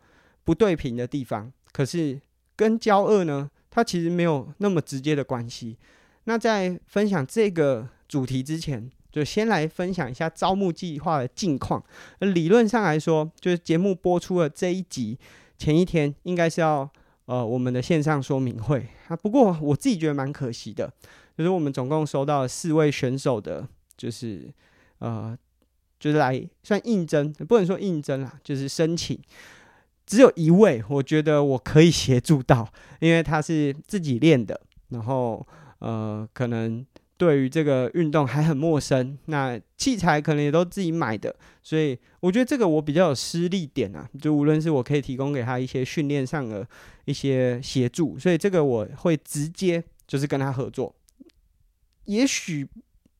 [0.42, 1.52] 不对平的地方。
[1.70, 2.18] 可是
[2.56, 5.76] 跟交恶呢，它其实没有那么直接的关系。
[6.24, 11.84] 那在分享这个主题之前，就先来分享一下招募计划的近况。
[12.20, 15.18] 理论上来说，就是节目播出的这一集
[15.58, 16.90] 前一天，应该是要。
[17.26, 20.92] 呃，我们的线上说明会啊，不过我自己觉得蛮可惜的，
[21.36, 24.52] 就是我们总共收到了四位选手的，就是
[24.98, 25.36] 呃
[25.98, 29.18] 就是来算应征，不能说应征啦，就是申请。
[30.06, 32.68] 只有一位，我觉得我可以协助到，
[33.00, 34.60] 因为他是自己练的，
[34.90, 35.46] 然后
[35.78, 36.84] 呃，可能
[37.16, 46.68] 对于这个运动还很陌生，那器材可能也都自己买的，所以我觉得这个我比较有施力点啊，就无论是我可以提供给他一些训练上的
[47.04, 50.94] 一些协助，所以这个我会直接就是跟他合作，
[52.04, 52.68] 也许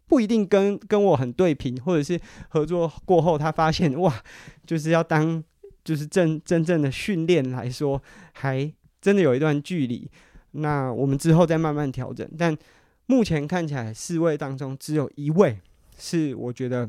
[0.06, 4.22] 不一定跟跟我很对平，或者是合作过后他发现哇，
[4.66, 5.42] 就是要当。
[5.84, 10.10] 就是真真正的训练来说，还真的有一段距离。
[10.52, 12.26] 那我们之后再慢慢调整。
[12.38, 12.56] 但
[13.04, 15.60] 目前看起来，四位当中只有一位
[15.98, 16.88] 是我觉得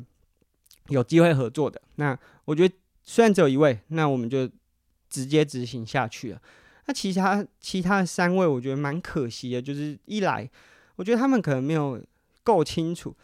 [0.88, 1.82] 有机会合作的。
[1.96, 4.50] 那我觉得虽然只有一位，那我们就
[5.10, 6.42] 直接执行下去了。
[6.88, 9.62] 那其他其他的三位，我觉得蛮可惜的。
[9.62, 10.50] 就是一来，
[10.96, 12.02] 我觉得他们可能没有
[12.44, 13.16] 够清楚。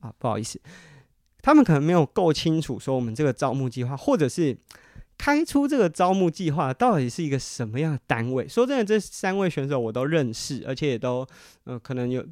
[0.00, 0.60] 啊，不好意思。
[1.40, 4.56] 他们可能没有够清楚说我们这个招募计划，或者是
[5.18, 8.46] 开出这个招募计划到底是一个什么样的单位。
[8.48, 11.26] 说真的，这三位选手我都认识，而且也都
[11.64, 12.24] 呃可能有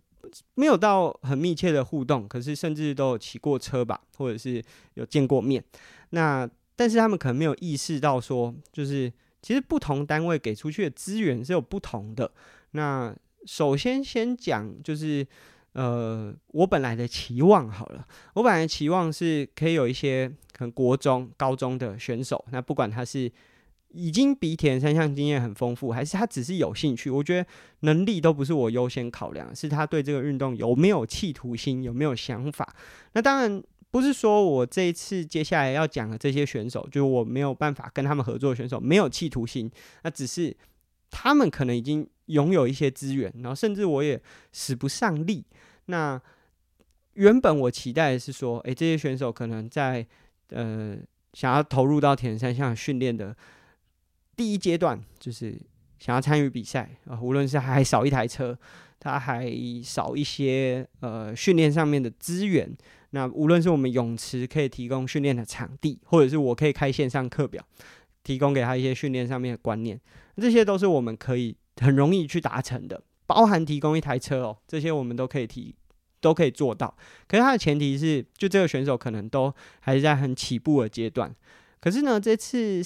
[0.55, 4.63] 没有到很密切的互动，可是甚至都有骑过车吧，或者是
[4.95, 5.63] 有见过面。
[6.11, 6.49] 那
[6.81, 9.13] 但是他们可能没有意识到说，就是
[9.43, 12.33] 其实不同单位给出去的资源是有不同的。
[12.71, 13.15] 那
[13.45, 15.27] 首先先讲就是。
[15.73, 23.31] 呃，我本来的期望好了，我本来的期望是可以有一些可能国中、高中的选手，那不管他是
[23.93, 27.49] 已经比田三项经验很丰富，还是他只是有兴趣，我觉得
[27.83, 32.75] 能力都不是我优先考量，是他对这个运动有没有企图心，有没有想法。
[33.13, 39.71] 那当然不是说我这一次接下来要讲的这些选手，就是我没有办法跟他们合作的选手没有企图心，
[40.03, 40.57] 那只是
[41.11, 42.09] 他们可能已经。
[42.31, 44.23] 拥有一些资源，然后甚至我也
[44.53, 45.45] 使不上力。
[45.87, 46.17] 那
[47.15, 50.07] 原本我期待的是说，诶、这些选手可能在
[50.51, 50.97] 呃
[51.33, 53.37] 想要投入到铁人三项训练的
[54.37, 55.61] 第一阶段，就是
[55.99, 58.57] 想要参与比赛啊、呃，无论是还少一台车，
[59.01, 62.73] 他还少一些呃训练上面的资源。
[63.11, 67.65] 那无论是我们泳池可以提供训练的场地，或者是我可以开线上课表，
[68.25, 70.01] 提供给他一些训练上面的观念，
[70.37, 71.57] 这些都是我们可以。
[71.81, 75.75] 很容易去达成的，包含提供一台车哦，这些我们都可以提，
[76.21, 76.95] 都可以做到。
[77.27, 81.35] 可是它的前提是，就这个选手可能都还是在很起步的阶段。
[81.81, 82.83] 可是呢，这次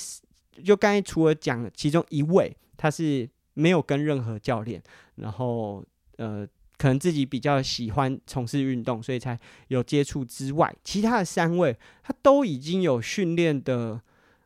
[0.65, 4.81] 就刚才除了讲其中一位，他是没有跟任何教练，
[5.17, 5.85] 然后
[6.19, 14.01] 呃，可能自己比较喜欢从事运动，所以才有接触之外，其他的三位他都已经有训练的，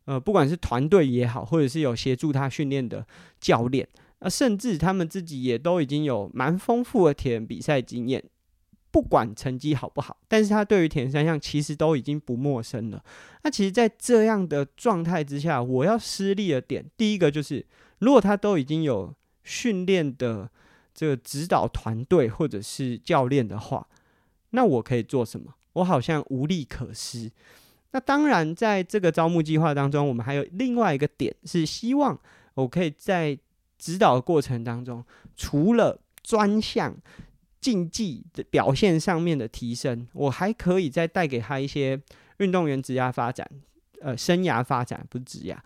[0.04, 3.06] 呃，不管是团队也好，或者是有协助他训练的
[3.40, 3.88] 教练。
[4.20, 8.20] 啊，甚至他们自己也都已经有蛮丰富的铁人比赛经验，
[8.90, 13.00] 不管成绩好不好，但是他对于铁人三项其实都已经不陌生了。
[13.44, 17.64] 那其实，在这样的状态之下，我要失利的点，第一个就是，
[18.00, 19.14] 如果他都已经有
[19.44, 20.50] 训练的
[20.98, 23.86] 这个指导团队或者是教练的话，
[24.50, 25.54] 那我可以做什么？
[25.74, 27.30] 我好像无力可施。
[27.92, 32.18] 那当然，在这个招募计划当中，我们还有另外一个点，是希望
[32.54, 33.38] 我可以在
[33.78, 35.04] 指导过程当中，
[35.36, 36.96] 除了专项
[37.60, 42.00] 竞技的表现上面的提升，我还可以再带给他一些
[42.38, 43.48] 运动员职业发展，
[44.00, 45.56] 呃，生涯发展不是职业，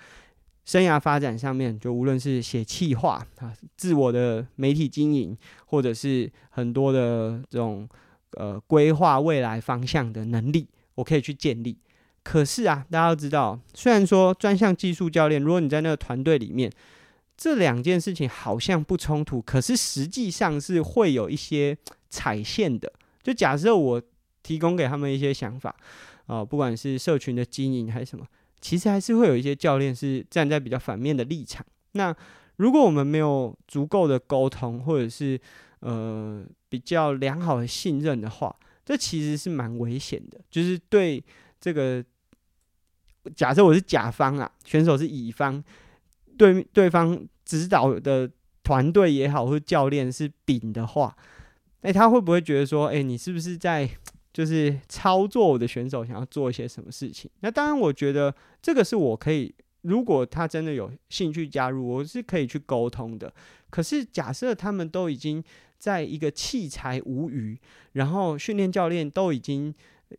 [0.65, 7.89] 生涯发展上面，就无论是写企划啊，自我的媒体经营，或者是很多的这种
[8.33, 11.79] 呃规划未来方向的能力，我可以去建立。
[12.23, 16.71] 可是啊，大家都知道，虽然说专项技术教练，如果你在那个团队里面。
[17.35, 21.77] 这两件事情好像不冲突，可是实际上是会有一些
[22.09, 22.93] 踩线的。
[23.21, 24.01] 就假设我
[24.45, 25.71] 提供给他们一些想法
[26.27, 28.25] 啊、呃，不管是社群的经营还是什么，
[28.63, 31.67] 其实还是会有一些教练是站在比较反面的立场。
[31.93, 32.17] 那
[32.57, 35.39] 如果我们没有足够的沟通，或者是
[35.81, 40.41] 呃比较良好的信任的话，这其实是蛮危险的。
[40.51, 41.23] 就是对
[41.61, 42.03] 这个，
[43.37, 45.63] 假设我是甲方啊，选手是乙方。
[46.39, 48.29] 对对方指导的
[48.63, 51.15] 团队也好，或教练是丙的话，
[51.83, 53.89] 哎，他会不会觉得说，哎，你是不是在
[54.33, 57.31] 就是操作我的选手，想要做一些什么事情？
[57.41, 63.33] 那当然，我觉得这个是我可以，如果他真的有兴趣加入，我是可以去沟通的。
[63.71, 65.43] 可是假设他们都已经
[65.79, 67.59] 在一个器材无余，
[67.93, 69.75] 然后训练教练都已经。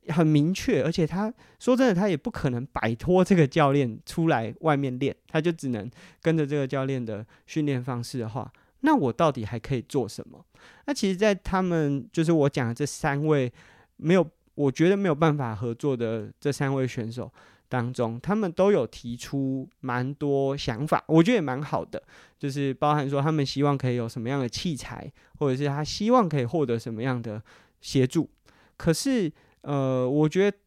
[0.08, 5.88] 很明确，而且他说真的，他也不可能摆脱这个教练出来外面练，他就只能
[6.20, 10.44] 跟着这个教练的训练方式的话，那我到底还可以做什么？
[10.88, 13.54] 那其实，在他们就是我讲的这三位
[13.98, 14.26] 没有
[14.56, 17.32] 我觉得没有办法合作的这三位选手
[17.68, 22.02] 当中，他们都有提出蛮多想法，我觉得也蛮好的，
[22.38, 27.42] 就是包含说他们希望可以有什么样的器材，或者是他希望可以获得什么样的
[27.82, 28.30] 协助。
[28.78, 29.32] 可是，
[29.62, 30.58] 呃，我觉得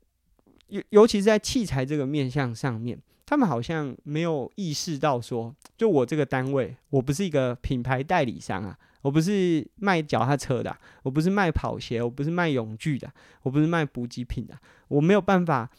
[0.69, 8.77] 尤尤其是在器材这个面向上面，他们好像没有意识到说，就我这个单位，我不是一个品牌代理商啊。
[9.07, 13.09] 我不是卖脚踏车的，我不是卖跑鞋，我不是卖泳具的，
[13.45, 15.71] 我不是卖补给品的，我没有办法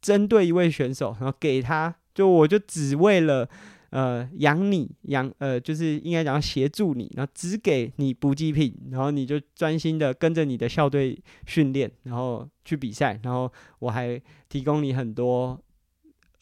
[0.00, 3.48] 针对一位选手，然后给他，就我就只为了
[3.90, 15.60] 呃养你养呃，就是应该讲协助你，然后只给你补给品，然后你就专心的跟着你的校队训练，然后去比赛，然后我还提供你很多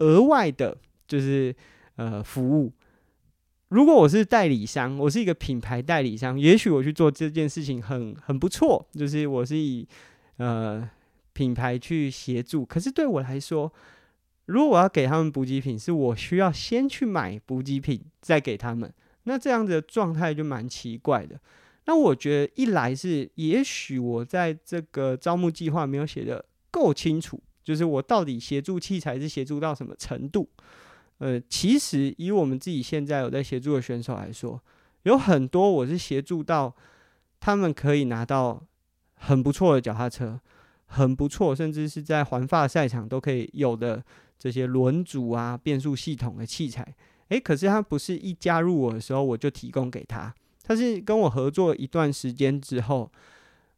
[0.01, 1.57] 额外的，就是
[1.97, 2.71] 呃服务。
[3.73, 9.89] 如果我是代理商，我是一个品牌代理商，也许我去做这件事情很很不错，就是我是以
[10.37, 10.87] 呃
[11.33, 12.67] 品牌去协助。
[12.67, 13.73] 可是对我来说，
[14.45, 18.93] 如果我要给他们补给品，是我需要先去买补给品再给他们，
[19.23, 21.41] 那这样的状态就蛮奇怪的。
[21.87, 30.47] 那我觉得一来是，也许我在这个招募计划没有写得够清楚，就是我到底协助器材是协助到什么程度。
[31.19, 34.61] 呃，其实以我们自己现在有在协助的选手来说，
[35.05, 36.75] 有很多我是协助到
[37.39, 38.61] 他们可以拿到
[39.15, 40.41] 很不错的脚踏车，
[40.87, 44.05] 很不错，甚至是在环法赛场都可以有的
[44.37, 46.93] 这些轮组啊、变速系统的器材。
[47.29, 50.35] 诶，可是他不是一加入我的时候我就提供给他，
[50.65, 53.09] 他是跟我合作一段时间之后，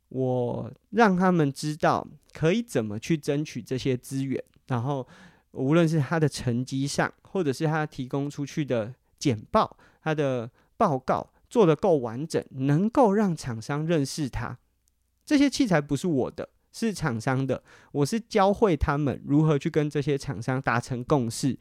[0.09, 5.07] 我让他们知道可以怎么去争取这些资源，然后。
[5.55, 14.59] 无论是他的成绩上，或者是他提供出去的简报，他的报告做得够完整，能够让厂商认识他。
[15.25, 17.63] 这些器材不是我的，是厂商的。
[17.93, 21.57] 我是教会他们如何去跟这些厂商达成共识，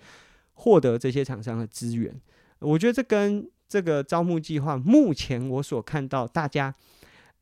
[0.53, 2.19] 获得这些厂商的资源。
[2.59, 6.73] 我觉得这跟这个招募计划目前我所看到，大家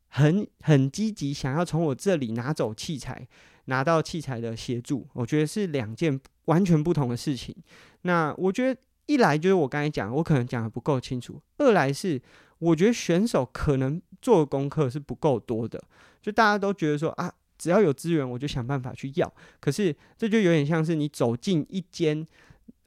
[0.08, 3.26] 很很积极想要从我这里拿走器材。
[3.66, 7.54] 拿到器材的协助，我觉得是两件完全不同的事情。
[8.02, 12.20] 那我觉得一来就是我刚才讲，我可能讲的不够清楚；二来是
[12.58, 15.82] 我觉得选手可能做的功课是不够多的。
[16.20, 19.32] 就大家都觉得说啊，只要有资源我就想办法去要。
[19.60, 22.26] 可是这就有点像是你走进一间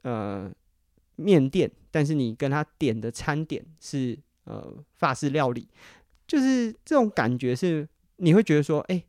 [0.02, 0.52] 呃
[1.16, 5.66] 面店，但是你跟他点的餐点是呃法式料理，
[6.26, 9.02] 就是这种感觉是你会觉得说，哎。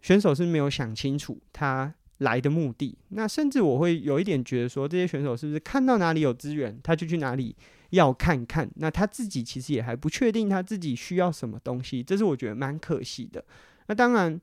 [0.00, 7.54] 选手是没有想清楚他来的目的，那甚至我会有一点觉得说，这些选手是不是看到哪里有资源，他就去哪里
[7.90, 8.68] 要看看？
[8.76, 13.44] 那他自己其实也还不确定他自己需要什么东西，这是我觉得蛮可惜的。
[13.86, 14.40] 那当然，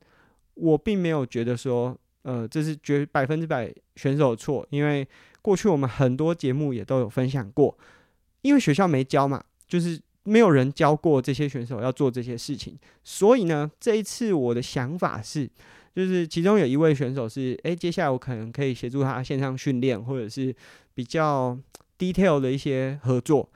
[0.54, 5.06] 我并没有觉得说，呃，这是绝百分之百选手错，因为
[5.42, 7.76] 过去我们很多节目也都有分享过，
[8.42, 10.00] 因为学校没教嘛，就是。
[10.28, 15.48] 没有人教过这些选手要做这些事情，所以呢，这一次我的想法是，
[15.94, 20.52] 就是其中有一位选手是，诶，接下来我可能可以协助他线上训练，或者是
[20.94, 21.56] 比较
[21.96, 23.48] detail 的一些合作。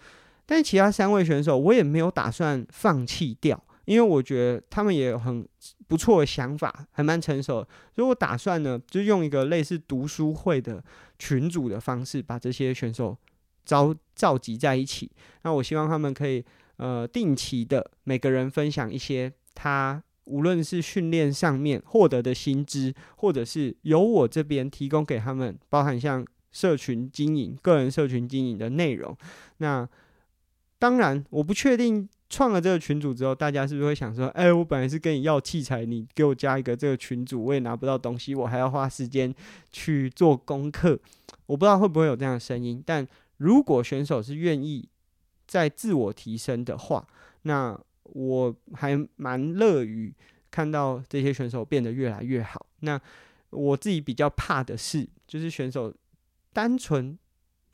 [0.46, 5.44] 但其他三位选手，我也没有打算放弃掉，因为我觉得他们也有很
[5.88, 7.68] 不错的想法，还蛮成熟的。
[7.92, 10.80] 所以我打算呢，就用一个类似读书会的
[11.18, 13.16] 群组的方式，把这些选手
[13.64, 15.10] 召召集在一起。
[15.42, 16.44] 那我希望他们可以。
[16.80, 29.14] 呃，定期的每个人分享一些他无论是训练上面获得的薪资，或者是由我这边提供给他们，包含像社群经营、个人社群经营的内容。
[29.58, 29.86] 那
[30.78, 39.34] 当然，我不确定创了这个群组之后，大家是不是会想说：“哎，我本来是跟你要器材，你给我加一个这个群组，我也拿不到东西，我还要花时间
[39.70, 40.98] 去做功课。”
[41.44, 43.06] 我不知道会不会有这样的声音，但
[43.36, 44.88] 如果选手是愿意。
[45.50, 47.04] 在自我提升的话，
[47.42, 50.14] 那我还蛮乐于
[50.48, 52.64] 看到这些选手变得越来越好。
[52.82, 53.00] 那
[53.50, 55.92] 我自己比较怕的是，就是选手
[56.52, 57.18] 单纯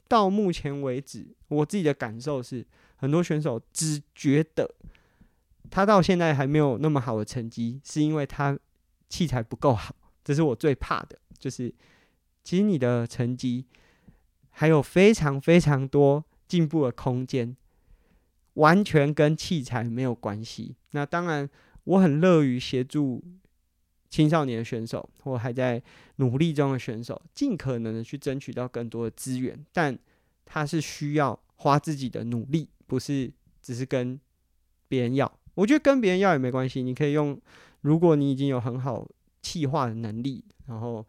[0.08, 2.66] 到目前为止，我自己的感受是，
[2.96, 4.74] 很多选手只觉得
[5.68, 8.58] 他到现在还没有那么好的成绩，是因为他
[9.10, 9.94] 器材不够好。
[10.24, 11.70] 这是我最怕的，就是
[12.42, 13.66] 其实你的成绩
[14.48, 17.54] 还有非常非常多进步的空间。
[18.56, 20.76] 完全跟器材没有关系。
[20.90, 21.48] 那当然，
[21.84, 23.24] 我很乐于协助
[24.10, 25.82] 青少年的选手或还在
[26.16, 29.64] 努力中的选手，尽可能的去争取到更多的资源。
[29.72, 29.98] 但
[30.44, 33.32] 他是需要花自己的努力，不是
[33.62, 34.20] 只是跟
[34.88, 35.30] 别人要。
[35.54, 37.40] 我觉得跟别人要也没关系，你可以用。
[37.82, 39.08] 如果你已经有很好
[39.42, 41.06] 气化的能力，然后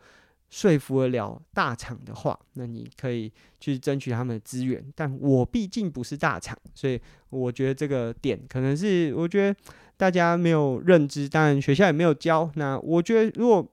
[0.50, 4.84] 说服得了大厂的话，那你可以去争取他们的资源。
[4.96, 9.60] 但我毕竟不是大厂，所以我觉得这个点可能是我觉得
[9.98, 12.50] 大家没有认知，当然学校也没有教。
[12.56, 13.68] 那我觉得如果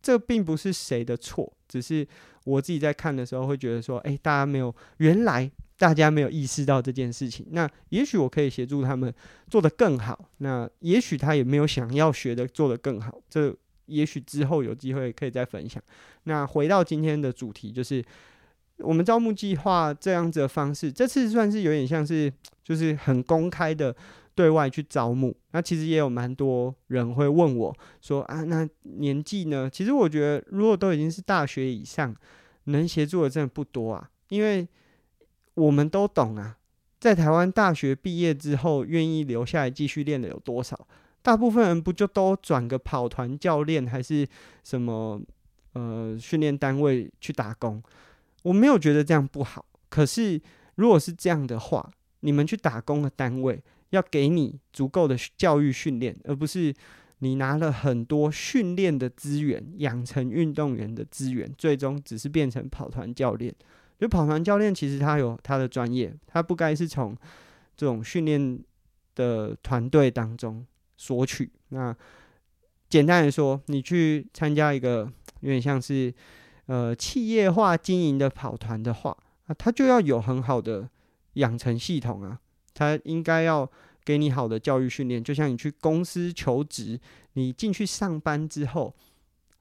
[0.00, 2.06] 这并不是谁的错，只是
[2.44, 5.50] 我自己在看的时候会觉得说，哎，大家没有原来。
[5.78, 9.12] 大家没有意识到这件事情，那也许我可以协助他们
[9.50, 10.28] 做得更好。
[10.36, 13.52] 那也许他也没有想要学的做得更好，这
[13.86, 15.82] 也许之后有机会可以再分享。
[16.24, 18.04] 那回到今天的主题，就是
[18.78, 22.32] 我们招募计划这样子的方式，这次算是有点像是
[22.64, 23.94] 就是很公开的
[24.34, 25.36] 对外去招募。
[25.52, 29.68] 那其实也有蛮多人会问我说啊，那年纪呢？
[29.70, 32.14] 其实我觉得如果都已经是大学以上，
[32.64, 34.66] 能协助的真的不多啊，因为。
[35.54, 36.56] 我们都懂啊，
[36.98, 40.88] 在台湾大学毕业之后，愿意留下来继续练的有多少？
[41.22, 44.26] 大部分人不就都转个跑团教练，还是
[44.64, 45.20] 什么
[45.72, 47.82] 呃训练单位去打工？
[48.42, 49.64] 我没有觉得这样不好。
[49.88, 50.40] 可是
[50.74, 56.74] 如果是这样的话，你们去打工的单位要给你足够的教育训练，而不是
[57.18, 63.54] 你拿了很多训练的资源，养成运动员的资源，最终只是变成跑团教练。
[64.00, 67.16] 就跑团教练其实他有他的专业，他不该是从
[67.76, 68.58] 这种训练
[69.14, 70.66] 的团队当中
[71.02, 71.50] 索取。
[71.70, 71.94] 那
[72.88, 76.14] 简单来说，你去参加一个有点像是
[76.66, 80.88] 呃企业化经营的跑团的话，啊，他就要有很好的
[81.32, 82.38] 养成系统啊，
[82.72, 83.68] 他应该要
[84.04, 85.22] 给你好的教育训练。
[85.24, 87.00] 就像你去公司求职，
[87.32, 88.94] 你进去上班之后，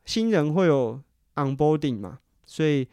[0.05, 1.01] 新人会有
[1.35, 2.87] onboarding 嘛，所以。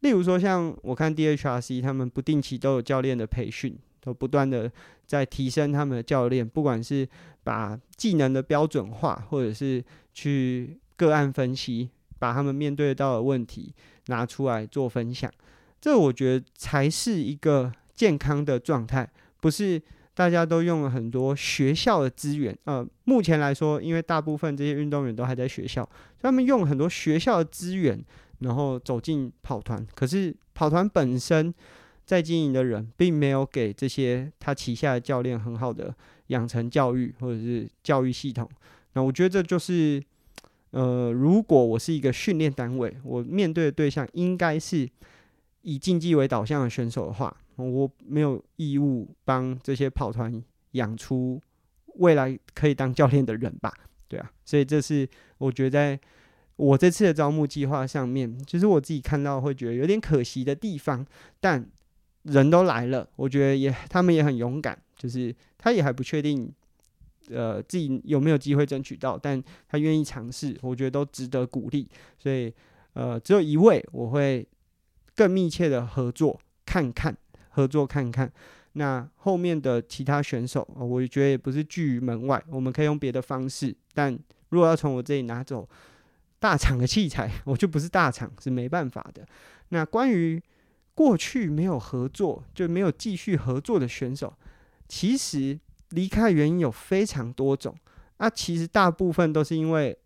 [0.00, 4.70] 例如说，像我看 DHRC，他们不定期都有教练的培训，都不断的
[5.06, 7.08] 在提升他们的教练，不管是
[7.42, 11.88] 把技能的标准化，或者是去个案分析，
[12.18, 13.74] 把他们面对到的问题
[14.06, 15.30] 拿出来做分享。
[15.80, 19.08] 这我觉得才是一个健康的状态，
[19.40, 19.80] 不是
[20.14, 22.56] 大家都用了很多学校的资源。
[22.64, 25.88] 呃，目前来说，因为大部分这些运动员都还在学校，
[26.20, 28.04] 他们用很多学校的资源。
[28.40, 31.52] 然后走进跑团，可是跑团本身
[32.08, 35.94] 在经营的人，并没有给这些他旗下的教练很好的
[36.28, 38.48] 养成教育或者是教育系统。
[38.94, 40.02] 那我觉得这就是，
[40.70, 44.88] 呃，如果我是一个训练单位，我面对的对象应该是
[45.60, 51.38] 以竞技为导向的选手的话，我没有义务帮这些跑团养出
[51.96, 53.70] 未来可以当教练的人吧？
[54.08, 55.06] 对啊，所以这是
[55.36, 56.00] 我觉得在。
[56.56, 61.06] 我这次的招募计划上面，就是我自己看到会觉得有点可惜的地方，
[61.38, 61.64] 但
[62.22, 66.52] 人都来了，我觉得也他们也很勇敢，就是他也还不确定，
[67.30, 71.88] 呃，自己有没有机会争取到，但他愿意尝试，我觉得都值得鼓励。
[72.18, 72.52] 所以，
[72.92, 74.46] 呃，只有一位我会
[75.14, 77.16] 更密切的合作看看，
[77.50, 78.30] 合作看看。
[78.72, 83.74] 那后面的其他选手，我觉得也不是拒于门外，我们可以用别的方式。
[83.94, 84.18] 但
[84.50, 85.68] 如果要从我这里拿走。
[86.40, 89.26] 大厂的器材，我就不是大厂，是没办法的。
[89.70, 90.40] 那关于
[90.98, 94.34] 过去没有合作就没有继续合作的选手，
[94.88, 95.56] 其实
[95.90, 97.72] 离开原因有非常多种。
[98.16, 99.96] 啊，其实大部分都是因为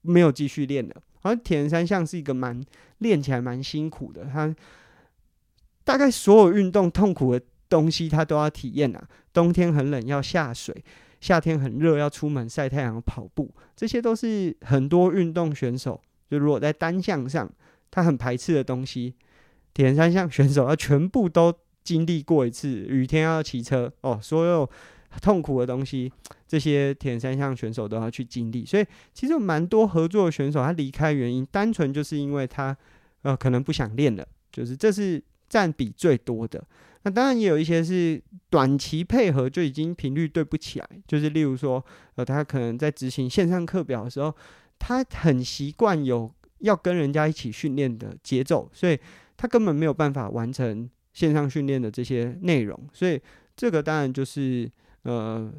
[0.00, 0.96] 没有继续练的。
[1.20, 2.64] 而铁人三项是一个蛮
[3.00, 4.56] 练起来蛮辛苦的，他
[5.84, 9.08] 大概所有运动痛苦的东西，他都要体验啊。
[9.34, 10.82] 冬天很冷，要下水。
[11.20, 17.46] 夏天很热，要出门晒太阳、跑步，这些都是很多运动选手就如果在单项上
[17.90, 19.14] 他很排斥的东西，
[19.78, 21.54] 铁人三项选手要全部都
[21.84, 22.68] 经历过一次。
[22.68, 24.68] 雨天要骑车哦，所有
[25.22, 26.12] 痛苦的东西，
[26.48, 28.66] 这些铁人三项选手都要去经历。
[28.66, 32.76] 所以其实蛮多合作的选手，他离开原因单纯就是因为他
[33.22, 36.60] 呃可能不想练了，就是这是占比最多的。
[37.04, 38.20] 那当然也有一些是
[38.50, 41.82] 短期配合就已经频率对不起来，就是例如说，
[42.16, 44.34] 呃，他可能在执行线上课表的时候，
[44.76, 48.98] 他很习惯有要跟人家一起训练的节奏，所以
[49.38, 52.78] 他根本没有办法完成线上训练的这些内容。
[52.92, 53.18] 所以
[53.56, 54.70] 这个当然就是
[55.04, 55.50] 呃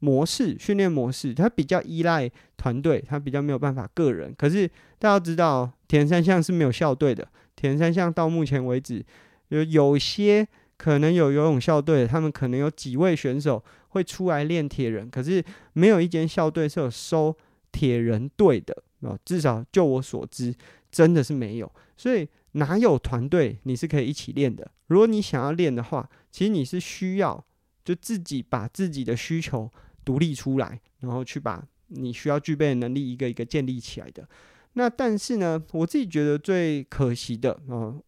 [0.00, 4.34] 模式训练模式，他比较依赖团队，他比较没有办法个人。
[4.36, 4.68] 可是
[4.98, 7.26] 大家知道，铁人三项是没有校队的，
[7.56, 9.02] 铁人三项到目前为止
[9.48, 10.46] 有有些。
[10.78, 17.36] 可能有游泳校队，他们可能有几位选手会出来练铁人，可是没有一间校队是有收
[17.72, 19.18] 铁人队的啊。
[19.24, 20.54] 至少就我所知，
[20.88, 21.68] 真的是没有。
[21.96, 24.70] 所以哪有团队你是可以一起练的？
[24.86, 27.44] 如果你想要练的话，其实你是需要
[27.84, 29.70] 就自己把自己的需求
[30.04, 34.26] 独立出来，然后去把你需要具备的能力一个一个建立起来的。
[34.74, 38.00] 那但是呢，我自己觉得最可惜的，嗯、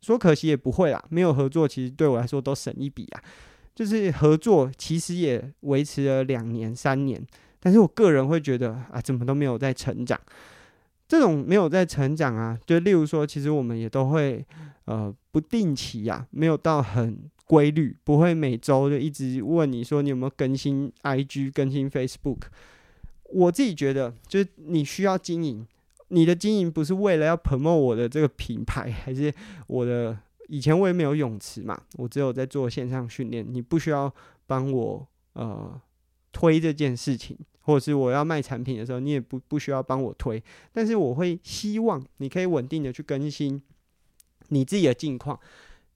[0.00, 3.22] 说可惜也不会啦，没有合作其实对我来说都省一笔啊。
[3.74, 7.20] 就是合作其实也维持了两年三年，
[7.58, 10.20] 但是我个人会觉得啊，怎么都没有在成长。
[11.06, 14.44] 这种没有在成长啊，就例如说，其实我们也都会
[14.86, 22.42] 呃不定期呀、啊，没有到很规律，不会每周就一直问你说你有没有更新 IG、更新 Facebook。
[23.24, 25.66] 我自己觉得，就是你需要经营，
[26.08, 29.32] 你的经营不是为了要 promote 我的这个品牌，还是
[29.66, 30.16] 我的
[30.48, 34.12] 以前我也没有泳池嘛，我只有在做线上训练，你不需要
[34.46, 35.80] 帮我呃
[36.32, 37.36] 推这件事情。
[37.64, 40.42] 或者是我要卖产品的时候，你也不不需要帮我推，
[40.72, 43.60] 但是我会希望你可以稳定的去更新
[44.48, 45.38] 你自己的近况。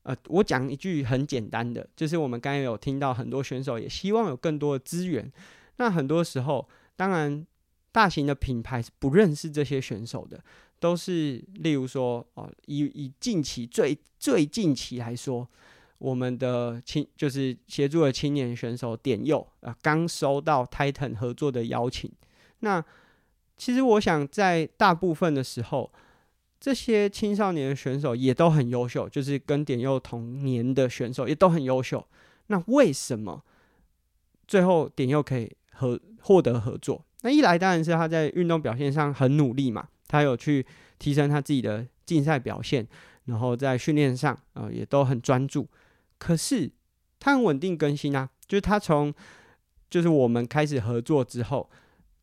[0.02, 5.30] 呃，我讲一句很简单的，就是我们刚才有听到很多选手也希望有更多的资源。
[5.76, 6.66] 那很多时候，
[6.96, 7.46] 当然
[7.92, 10.42] 大型的品牌是不认识这些选手的，
[10.80, 15.48] 都是例如说哦，以以近期最最近期来说。
[15.98, 22.10] 我们的青就是协助的青年选手点佑啊，刚收到 Titan 合作的邀请。
[22.60, 22.84] 那
[23.56, 25.92] 其实我想，在大部分的时候，
[26.60, 32.06] 这些青少年的选手也都很优秀，就是跟点佑同年的选手也都很优秀。
[32.46, 33.42] 那为什么
[34.46, 37.04] 最后点佑可以合获得合作？
[37.22, 40.64] 那一来当然是他在运动表现上很努力嘛，他有去
[41.00, 42.86] 提升他自己的竞赛表现，
[43.24, 45.66] 然后在训练上啊、呃、也都很专注。
[46.18, 46.70] 可是
[47.18, 49.14] 他很稳定更新啊，就是他从
[49.88, 51.70] 就是我们开始合作之后，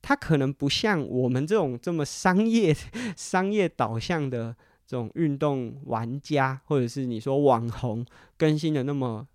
[0.01, 2.75] 他可能不像我们这种这么商业
[3.17, 8.05] 商业导向的这种运动玩家，或者是你说网红
[8.37, 9.27] 更新的那么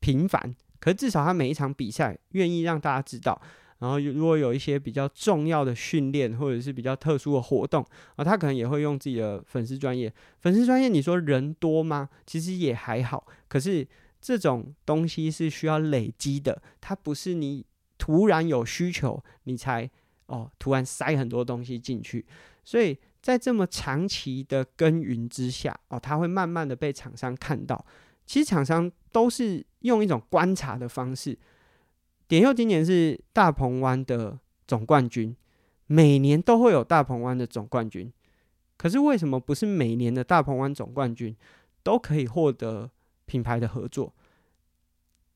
[0.00, 0.54] 频繁。
[0.80, 3.40] 可是至少他每一场比赛愿意让大家知道。
[3.78, 7.84] 然后如果有一些比较重要的训练或者是比较特殊的活动
[8.16, 10.12] 啊，他可能也会用自己的粉丝专业。
[10.40, 12.08] 粉丝专业，你说人多吗？
[12.26, 13.24] 其实也还好。
[13.46, 13.86] 可是
[14.20, 17.64] 这种东西是需要累积的，它不是你
[17.98, 19.88] 突然有需求你才
[20.26, 22.26] 哦突然塞很多东西进去。
[22.64, 27.86] 所以在这么长期的耕耘之下哦，它会慢慢的被厂商看到。
[28.26, 31.38] 其实厂商都是用一种观察的方式。
[32.28, 35.34] 点佑今年是大鹏湾的总冠军，
[35.86, 38.12] 每年都会有大鹏湾的总冠军。
[38.76, 41.34] 可是为什么不是每年的大鹏湾总冠军
[41.82, 42.90] 都可以获得
[43.24, 44.14] 品牌的合作？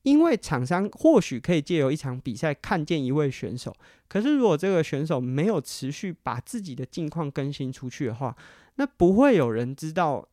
[0.03, 3.75] 因为厂商或许可以借由一场比赛看见一位选手，
[4.07, 8.35] 可是如果这个选手没有持续把自己的近况更新出去的话，
[8.75, 10.27] 那不会有人知道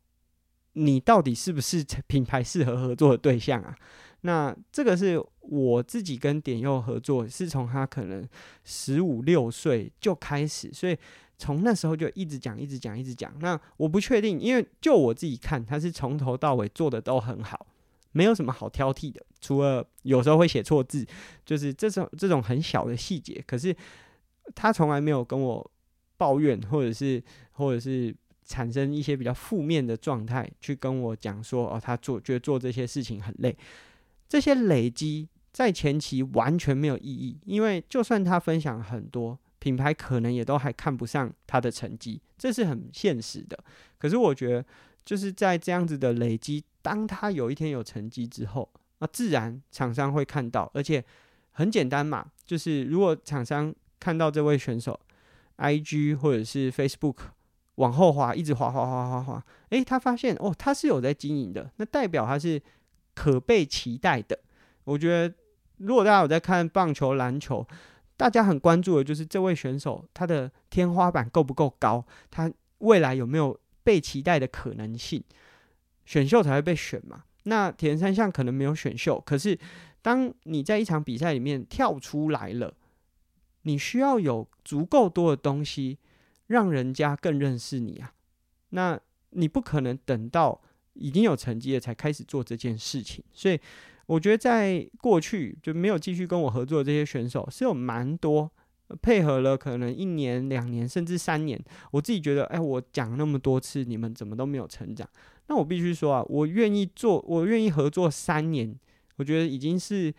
[0.73, 3.77] 你到底是不是 品牌适合合作的对象啊。
[4.23, 8.27] 那这个是我自己跟点佑合作，是从他可能
[8.65, 10.97] 十五六岁就开始，所以
[11.39, 13.33] 从那时候就一直讲，一直讲，一直讲。
[13.41, 17.67] 那我不确定，因为就我自己看，他是从头到尾做的都很好，
[18.13, 21.07] 没有什么好挑剔的，除了有时候会写错字，
[21.47, 23.43] 就是这种这种很小的细节。
[23.47, 23.75] 可是
[24.55, 25.71] 他从来没有跟我
[26.19, 28.15] 抱怨，或者是或者是
[28.45, 33.57] 产生一些比较负面的状态，去跟我讲说哦，他做觉得做这些事情很累。
[34.31, 43.59] 这些累积在前期完全没有意义，因为就算他分享很多，品牌可能也都还看不上他的成绩，这是很现实的。
[43.99, 44.65] 可是我觉得，
[45.05, 48.71] 就是在这样子的累积，当他有一天有成绩之后，
[49.01, 51.05] 那自然厂商会看到，而且
[51.51, 54.99] 很简单嘛，就是如果厂商看到这位选手
[55.59, 57.17] ，IG 或者是 Facebook
[57.75, 62.63] 往后滑，一直滑滑滑滑滑，诶，他发现哦，他是有在经营的，那代表他是。
[63.15, 64.39] 可被期待的，
[64.85, 65.35] 我觉得，
[65.79, 67.67] 如果大家有在看棒球、篮球，
[68.17, 75.23] 大家很关注的就是这位选手他的天花板够不够高，他未来有没有被期待的可能性，
[76.07, 77.25] 选秀才会被选嘛。
[77.43, 79.59] 那铁人三项可能没有选秀，可是
[80.01, 82.73] 当你在一场比赛里面跳出来了，
[83.63, 85.99] 你需要有足够多的东西
[86.47, 88.13] 让人家更认识你啊。
[88.71, 88.99] 那
[89.31, 90.63] 你不可能等到。
[91.01, 93.59] 已经有成绩了才开始做这件事情，所以
[94.07, 98.51] 我觉得在过去就没有继续跟我合作的这些选手是有蛮多
[99.01, 101.61] 配合了，可能一年、两年甚至三年。
[101.93, 105.09] 我自己觉得，哎，我讲那么多次，你们怎么都没有成长？
[105.47, 108.79] 那我必须说啊，我愿意做，我愿意合作三年，
[109.17, 110.13] 我觉得已经是，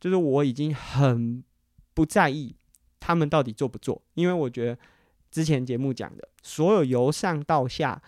[0.00, 1.42] 就是我已经很
[1.94, 2.54] 不在意
[3.00, 4.78] 他们到底做不做，因为我觉得
[5.30, 8.00] 之前节目讲的，所有由上到下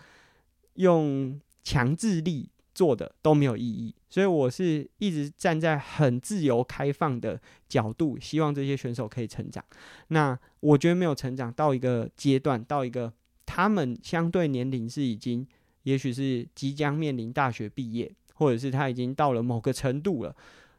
[0.75, 1.39] 用。
[1.65, 3.93] 强制力做的都没有意义。
[4.09, 9.61] 所以我是一直站在很自由开放的角度，希望这些选手可以成长。
[10.07, 13.11] 那我觉得没有成长到一个阶段，到一个
[13.45, 15.45] 他们相对年龄是已经，
[15.83, 20.33] 也许是即将面临大学毕业，或者是他已经到了某个程度了。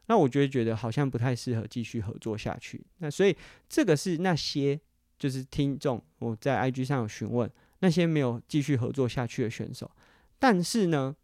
[0.07, 2.83] 那我就会觉得好像不太适合继续合作下去。
[2.99, 3.35] 那所以
[3.69, 4.79] 这个是那些
[5.19, 9.91] 就是听众，我在 IG 上有询问那些没有继续合作下去的选手。
[10.39, 11.15] 但是呢，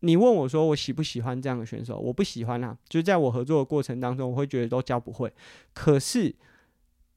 [0.00, 1.98] 你问我说我喜不喜欢这样的选手？
[1.98, 2.76] 我不喜欢啊。
[2.88, 5.32] 就在我合作的过程当中，我会觉得都教不会。
[5.72, 6.34] 可是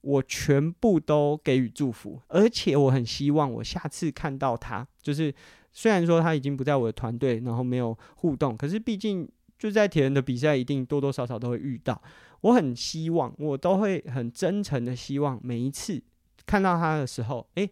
[0.01, 5.33] 我全部都给予祝福，而且我很希望我下次看到他，就是
[5.71, 9.27] 虽然说他已经不在我的团队，然后没有互动，可是毕竟。
[9.57, 11.99] 就在铁人的比赛，一定多多少少都会遇到。
[12.41, 15.99] 我很希望，我都会很真诚的希望，每一次
[16.45, 17.71] 看到他的时候，诶，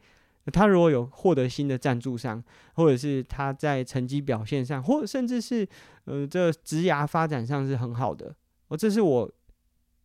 [0.52, 5.68] 他如果有获得新的赞助商，或者是他在成绩表现上，或甚至是
[6.06, 8.36] 呃这职涯发展上是很好的，
[8.68, 9.32] 我，这是我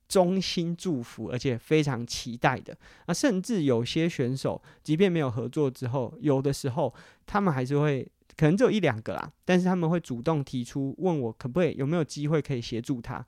[0.09, 2.77] 衷心祝福，而且非常期待的。
[3.07, 6.95] 啊，甚至有些选手，即便没有合作之后，有的时候
[7.27, 8.11] 他们还是会。
[8.37, 13.27] 可能只有一两个啦，但是他们会主动提出问我可不可以，有没有机会可以协助他。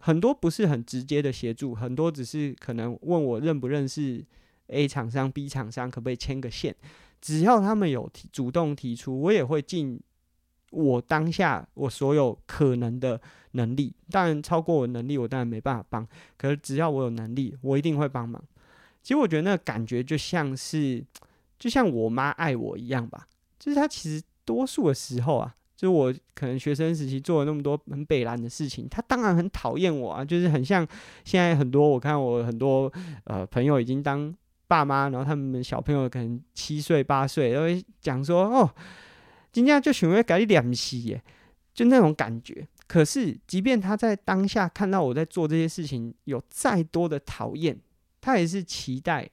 [0.00, 4.24] 很多不是很直接的协助，很多只是可能问我认不认识
[4.68, 6.74] A 厂商、B 厂商，可不可以牵个线。
[7.20, 10.00] 只要他们有提主动提出，我也会尽
[10.70, 13.20] 我当下我所有可能的
[13.52, 13.94] 能力。
[14.10, 16.06] 当然超过我能力，我当然没办法帮。
[16.36, 18.42] 可是只要我有能力，我一定会帮忙。
[19.02, 21.04] 其实我觉得那个感觉就像是，
[21.58, 23.26] 就像我妈爱我一样吧，
[23.58, 24.22] 就是她其实。
[24.46, 30.86] 多数的时候啊，就我可能学生时期做了那么多很北烂的事情，她当然很讨厌我啊，就是很像
[31.24, 32.92] 现在很多我看我很多
[33.24, 34.30] 呃朋友已经当
[34.74, 38.68] 爸妈，然后他们小朋友可能七岁八岁，都会讲说哦，
[39.52, 41.22] 今天就选会改脸皮耶，
[41.72, 42.66] 就那种感觉。
[42.88, 47.78] 可是即便他在当下看到我在做这些事情，有再多的讨厌，
[48.20, 49.30] 他也是期待，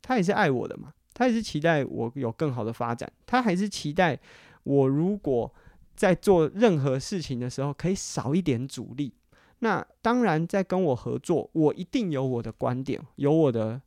[0.00, 0.94] 他也是爱我的嘛。
[1.12, 4.18] 他也是期待我有更好的发展，他还是期待
[4.64, 5.52] 我如果
[5.94, 9.12] 在做任何事情的时候可以少一点阻力。
[9.60, 13.80] 那当然，在跟我合作，我一定有我的观点，有我的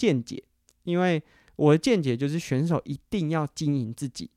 [0.00, 0.42] 见解，
[0.84, 1.22] 因为
[1.56, 4.30] 我的见解就是选手一定要经营自己。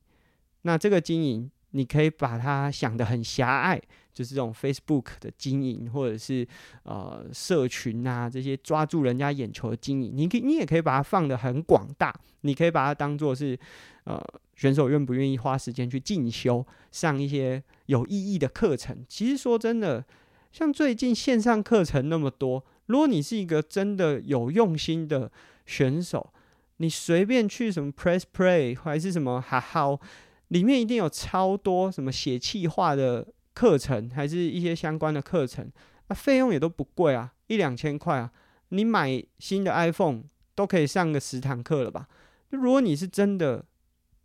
[0.62, 3.80] 那这个经营，你可以把它想得很狭隘。
[4.14, 6.46] 就是这种 Facebook 的经营，或者是
[6.84, 13.58] 呃社群啊这些抓住人家眼球的经营，你可以你也可以把它放得很广大，你可以把它当做是
[14.04, 14.22] 呃
[14.54, 19.04] 选手愿不愿意花时间去进修，上一些有意义的课程。
[19.08, 20.04] 其实说真的，
[20.52, 25.28] 像最近线上课程那么多，如果你是一个真的有用心的
[25.66, 26.32] 选手，
[26.78, 30.00] 你随便去什么 Press Play 还是什么哈好，
[30.48, 33.26] 里面一定有超多什么写企划的。
[33.54, 35.70] 课程还是一些相关的课程，
[36.08, 38.28] 那费用也都不贵啊，一两千块啊。
[38.70, 40.24] 你买新的 iPhone
[40.56, 42.08] 都可以上个十堂课了吧？
[42.50, 43.64] 就如果你是真的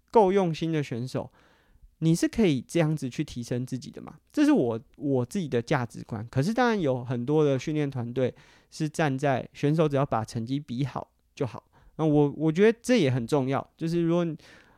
[0.10, 1.32] 够用心的选手，
[2.00, 4.16] 你是可以这样子去提升自己的嘛？
[4.34, 6.28] 这是我我自己的价值观。
[6.32, 8.34] 可是当然有很多的训练团队
[8.72, 11.08] 是站在选手只要把成绩比好
[11.40, 11.64] 就好。
[11.96, 14.26] 那我我觉得这也很重要，就是如果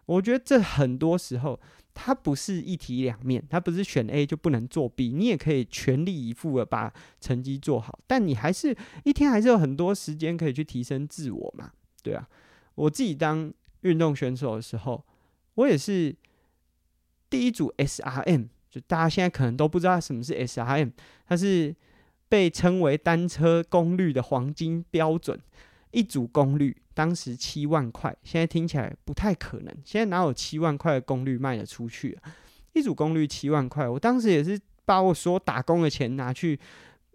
[0.06, 1.60] 我觉得这很多时候。
[1.94, 11.70] 它不是一体两面，它不是选 A 就不能作弊你也可以全力以赴的把成绩做好，但你还是一天还是有很多时间可以去提升自我嘛，
[12.02, 12.26] 对啊。
[12.76, 15.04] 我自己当运动选手的时候，
[15.56, 16.16] 我也是
[17.30, 20.94] 第一组 SRM，就大家现在可能都不知道什么是 SRM，
[21.28, 21.76] 它是
[22.30, 25.38] 被称为单车功率的黄金标准，
[25.92, 26.76] 一组功率。
[26.94, 29.74] 当时七万块，现在听起来不太可能。
[29.86, 32.36] 现在哪有七万块的功率卖得出去啊？
[32.74, 36.60] 一组功率七万块，我当时也是把我所打工的钱拿去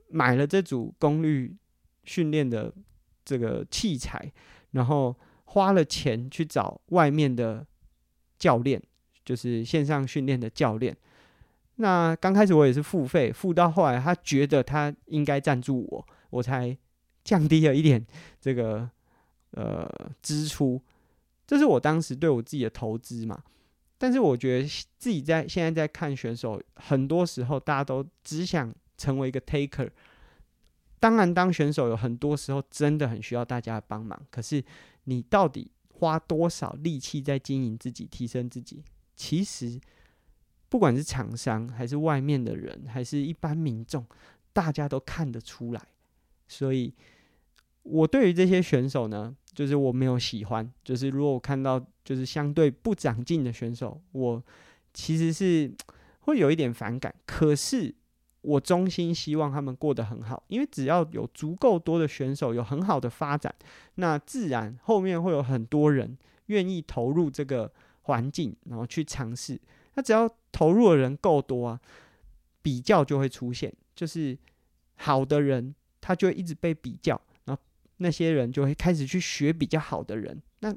[0.09, 1.55] 买了这组功率
[2.05, 2.73] 训练的
[3.23, 4.33] 这个器材，
[4.71, 5.15] 然后
[5.45, 7.65] 花了钱去找外面的
[8.39, 8.83] 教练，
[9.27, 10.97] 就是线上训练的教练。
[11.77, 16.77] 那刚开始我也是付费，付到后来他觉得他应该赞助我，我才
[17.27, 18.07] 降低了一点
[18.41, 18.89] 这个。
[19.53, 19.89] 呃，
[20.21, 20.79] 支出，
[21.47, 23.43] 这是我当时对我自己的投资嘛。
[23.97, 24.69] 但是我觉得
[24.99, 29.89] 自己在现在在看选手，很多时候大家都只想成为一个 taker。
[31.01, 34.21] 当然，当选手有很多时候真的很需要大家的帮忙。
[34.31, 34.63] 可是
[35.05, 38.83] 你到底花多少力气在经营自己、提升自己？
[39.15, 39.81] 其实
[40.69, 44.05] 不管是厂商，还是外面的人，还是一般民众，
[44.53, 45.81] 大家都看得出来。
[46.47, 46.93] 所以，
[47.89, 54.43] 我对于这些选手呢，就是我没有喜欢，就是如果我看到就是相对不长进的选手，我
[54.93, 55.73] 其实是
[56.21, 57.15] 会有一点反感。
[57.25, 57.95] 可是
[58.43, 63.55] 我衷心希望他们过得很好，因为只要有足够多的选手有很好的发展，
[63.95, 67.73] 那自然后面会有很多人愿意投入这个
[68.03, 69.61] 环境，然后去尝试。
[69.95, 71.81] 那只要投入的人够多啊，
[72.63, 74.37] 比较就会出现，就是
[74.97, 77.21] 好的人他就会一直被比较，
[77.99, 80.75] 那些人就会开始去学比较好的人，那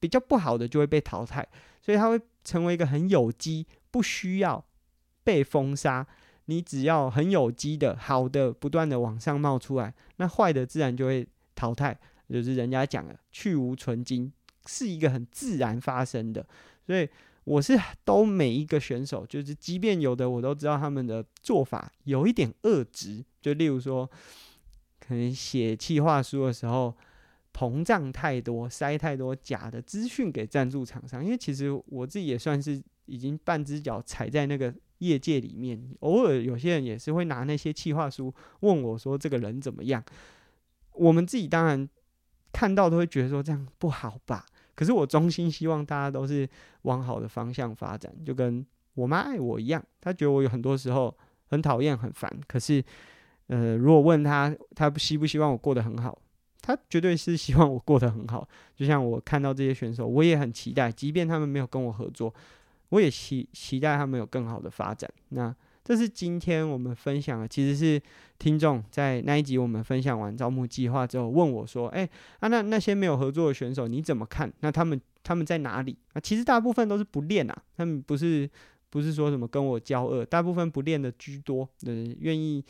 [0.00, 1.46] 比较不好的就会被淘汰，
[1.80, 4.64] 所以他会成为一个很有机，不需要
[5.24, 6.06] 被封杀。
[6.46, 11.96] 你只要很有机的好的不断的往上冒出来，那坏的自然就会淘汰。
[12.28, 14.32] 就是人家讲的去无存菁，
[14.66, 16.44] 是一个很自然发生的。
[16.86, 17.06] 所以
[17.44, 24.10] 我是都每一个选手，就是即便有的我都知道他们的做法有一点恶质，就例如说
[25.12, 26.94] 可能写企划书的时候
[27.52, 31.24] 膨胀太多，塞太多假的资讯给赞助厂商。
[31.24, 34.74] 因为其实我自己也算是已经半只脚踩在那个。
[35.02, 40.00] 业界里面，偶尔有些人也是会拿那些企划书问我说：“这个人怎么样？”
[40.94, 41.88] 我们自己当然
[42.52, 44.46] 看到都会觉得说这样不好吧。
[44.76, 46.48] 可是我衷心希望大家都是
[46.82, 51.12] 往好的方向发展，就跟我妈爱我一样，她觉得我有很多时候
[51.48, 52.30] 很讨厌、很烦。
[52.46, 52.80] 可是，
[53.48, 56.16] 呃，如果问他，他希不希望我过得很好？
[56.60, 58.46] 他绝对是希望我过得很好。
[58.76, 62.32] 就像我看到这些选手，我也很期待，即便他们没有跟我合作。
[62.90, 65.10] 我也期期待他们有更好的发展。
[65.30, 68.00] 那这是今天我们分享的，其实是
[68.38, 74.52] 听众在那一集我们分享完招募计划之后问我说：“哎，啊，那那些没有合作的选手你怎么看？
[74.60, 75.98] 那他们他们在哪里？
[76.12, 78.48] 啊，其实大部分都是不练啊，他们不是
[78.90, 81.68] 不是说什么跟我交恶，大部分不练的居多。
[81.86, 82.62] 嗯，愿意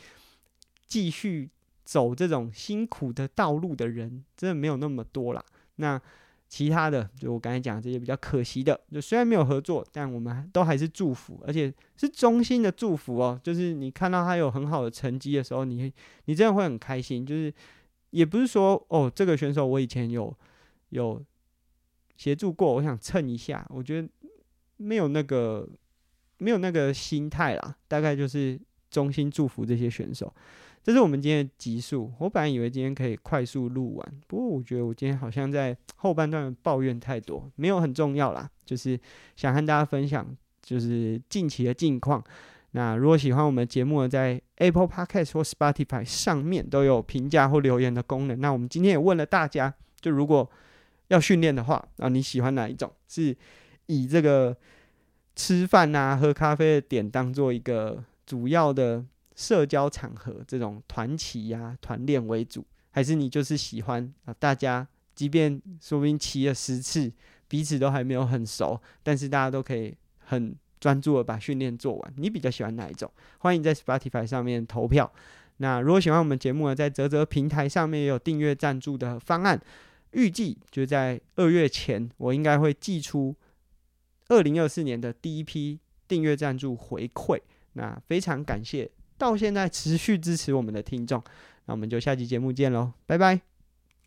[0.93, 1.49] 继续
[1.83, 5.43] 走这种辛苦的道路的人，真的没有那么多啦。
[5.77, 5.99] 那。
[6.49, 13.39] 其他的，就我刚才讲这些比较可惜的，就虽然没有合作，但我们都还是祝福，而且是衷心的祝福哦。
[13.41, 15.91] 就是你看到他有很好的成绩的时候，你
[16.25, 17.25] 你真的会很开心。
[17.25, 17.51] 就是
[18.11, 20.31] 也不是说哦，这个选手我以前有
[20.89, 21.19] 有
[22.17, 24.07] 协助过，我想蹭一下，我觉得
[24.77, 25.67] 没有那个
[26.37, 27.75] 没有那个心态啦。
[27.87, 30.31] 大概就是衷心祝福这些选手。
[30.83, 32.11] 这是我们今天的集数。
[32.19, 38.49] 我本来以为今天可以快速录完，不过我觉得我今天好像在后半段抱怨太多，没有很重要啦。
[38.65, 38.99] 就是
[39.37, 40.27] 想和大家分享，
[40.61, 42.21] 就是近期的近况。
[42.71, 48.37] 那如果喜欢我们节目，在 Apple Podcast 或 Spotify 上面都有评价或留言的功能。
[48.41, 50.51] 那我们今天也问了大家，就如果
[51.07, 52.91] 要训练的话，啊，你喜欢哪一种？
[53.07, 53.33] 是
[53.85, 54.53] 以这个
[55.33, 59.05] 吃饭啊、喝咖啡的点当做一个主要的？
[59.35, 64.33] 社交场合这种团骑呀、团练为主，还是你就是喜欢啊？
[64.39, 67.11] 大家即便说不定骑了十次，
[67.47, 72.13] 彼此都还没有很熟，但是大家都可以很专注的把训练做完。
[72.17, 73.11] 你比较喜欢哪一种？
[73.39, 75.11] 欢迎在 Spotify 上面投票。
[75.57, 79.59] 那如果喜欢我们节目呢，在泽泽平台上面也有订阅赞助的方案。
[80.11, 83.35] 预计就在二月前，我应该会寄出
[84.27, 87.39] 二零二四年的第一批订阅赞助回馈。
[87.73, 88.89] 那非常感谢。
[89.17, 91.23] 到现在持续支持我们的听众，
[91.65, 93.52] 那我们就下期节目见喽，拜拜。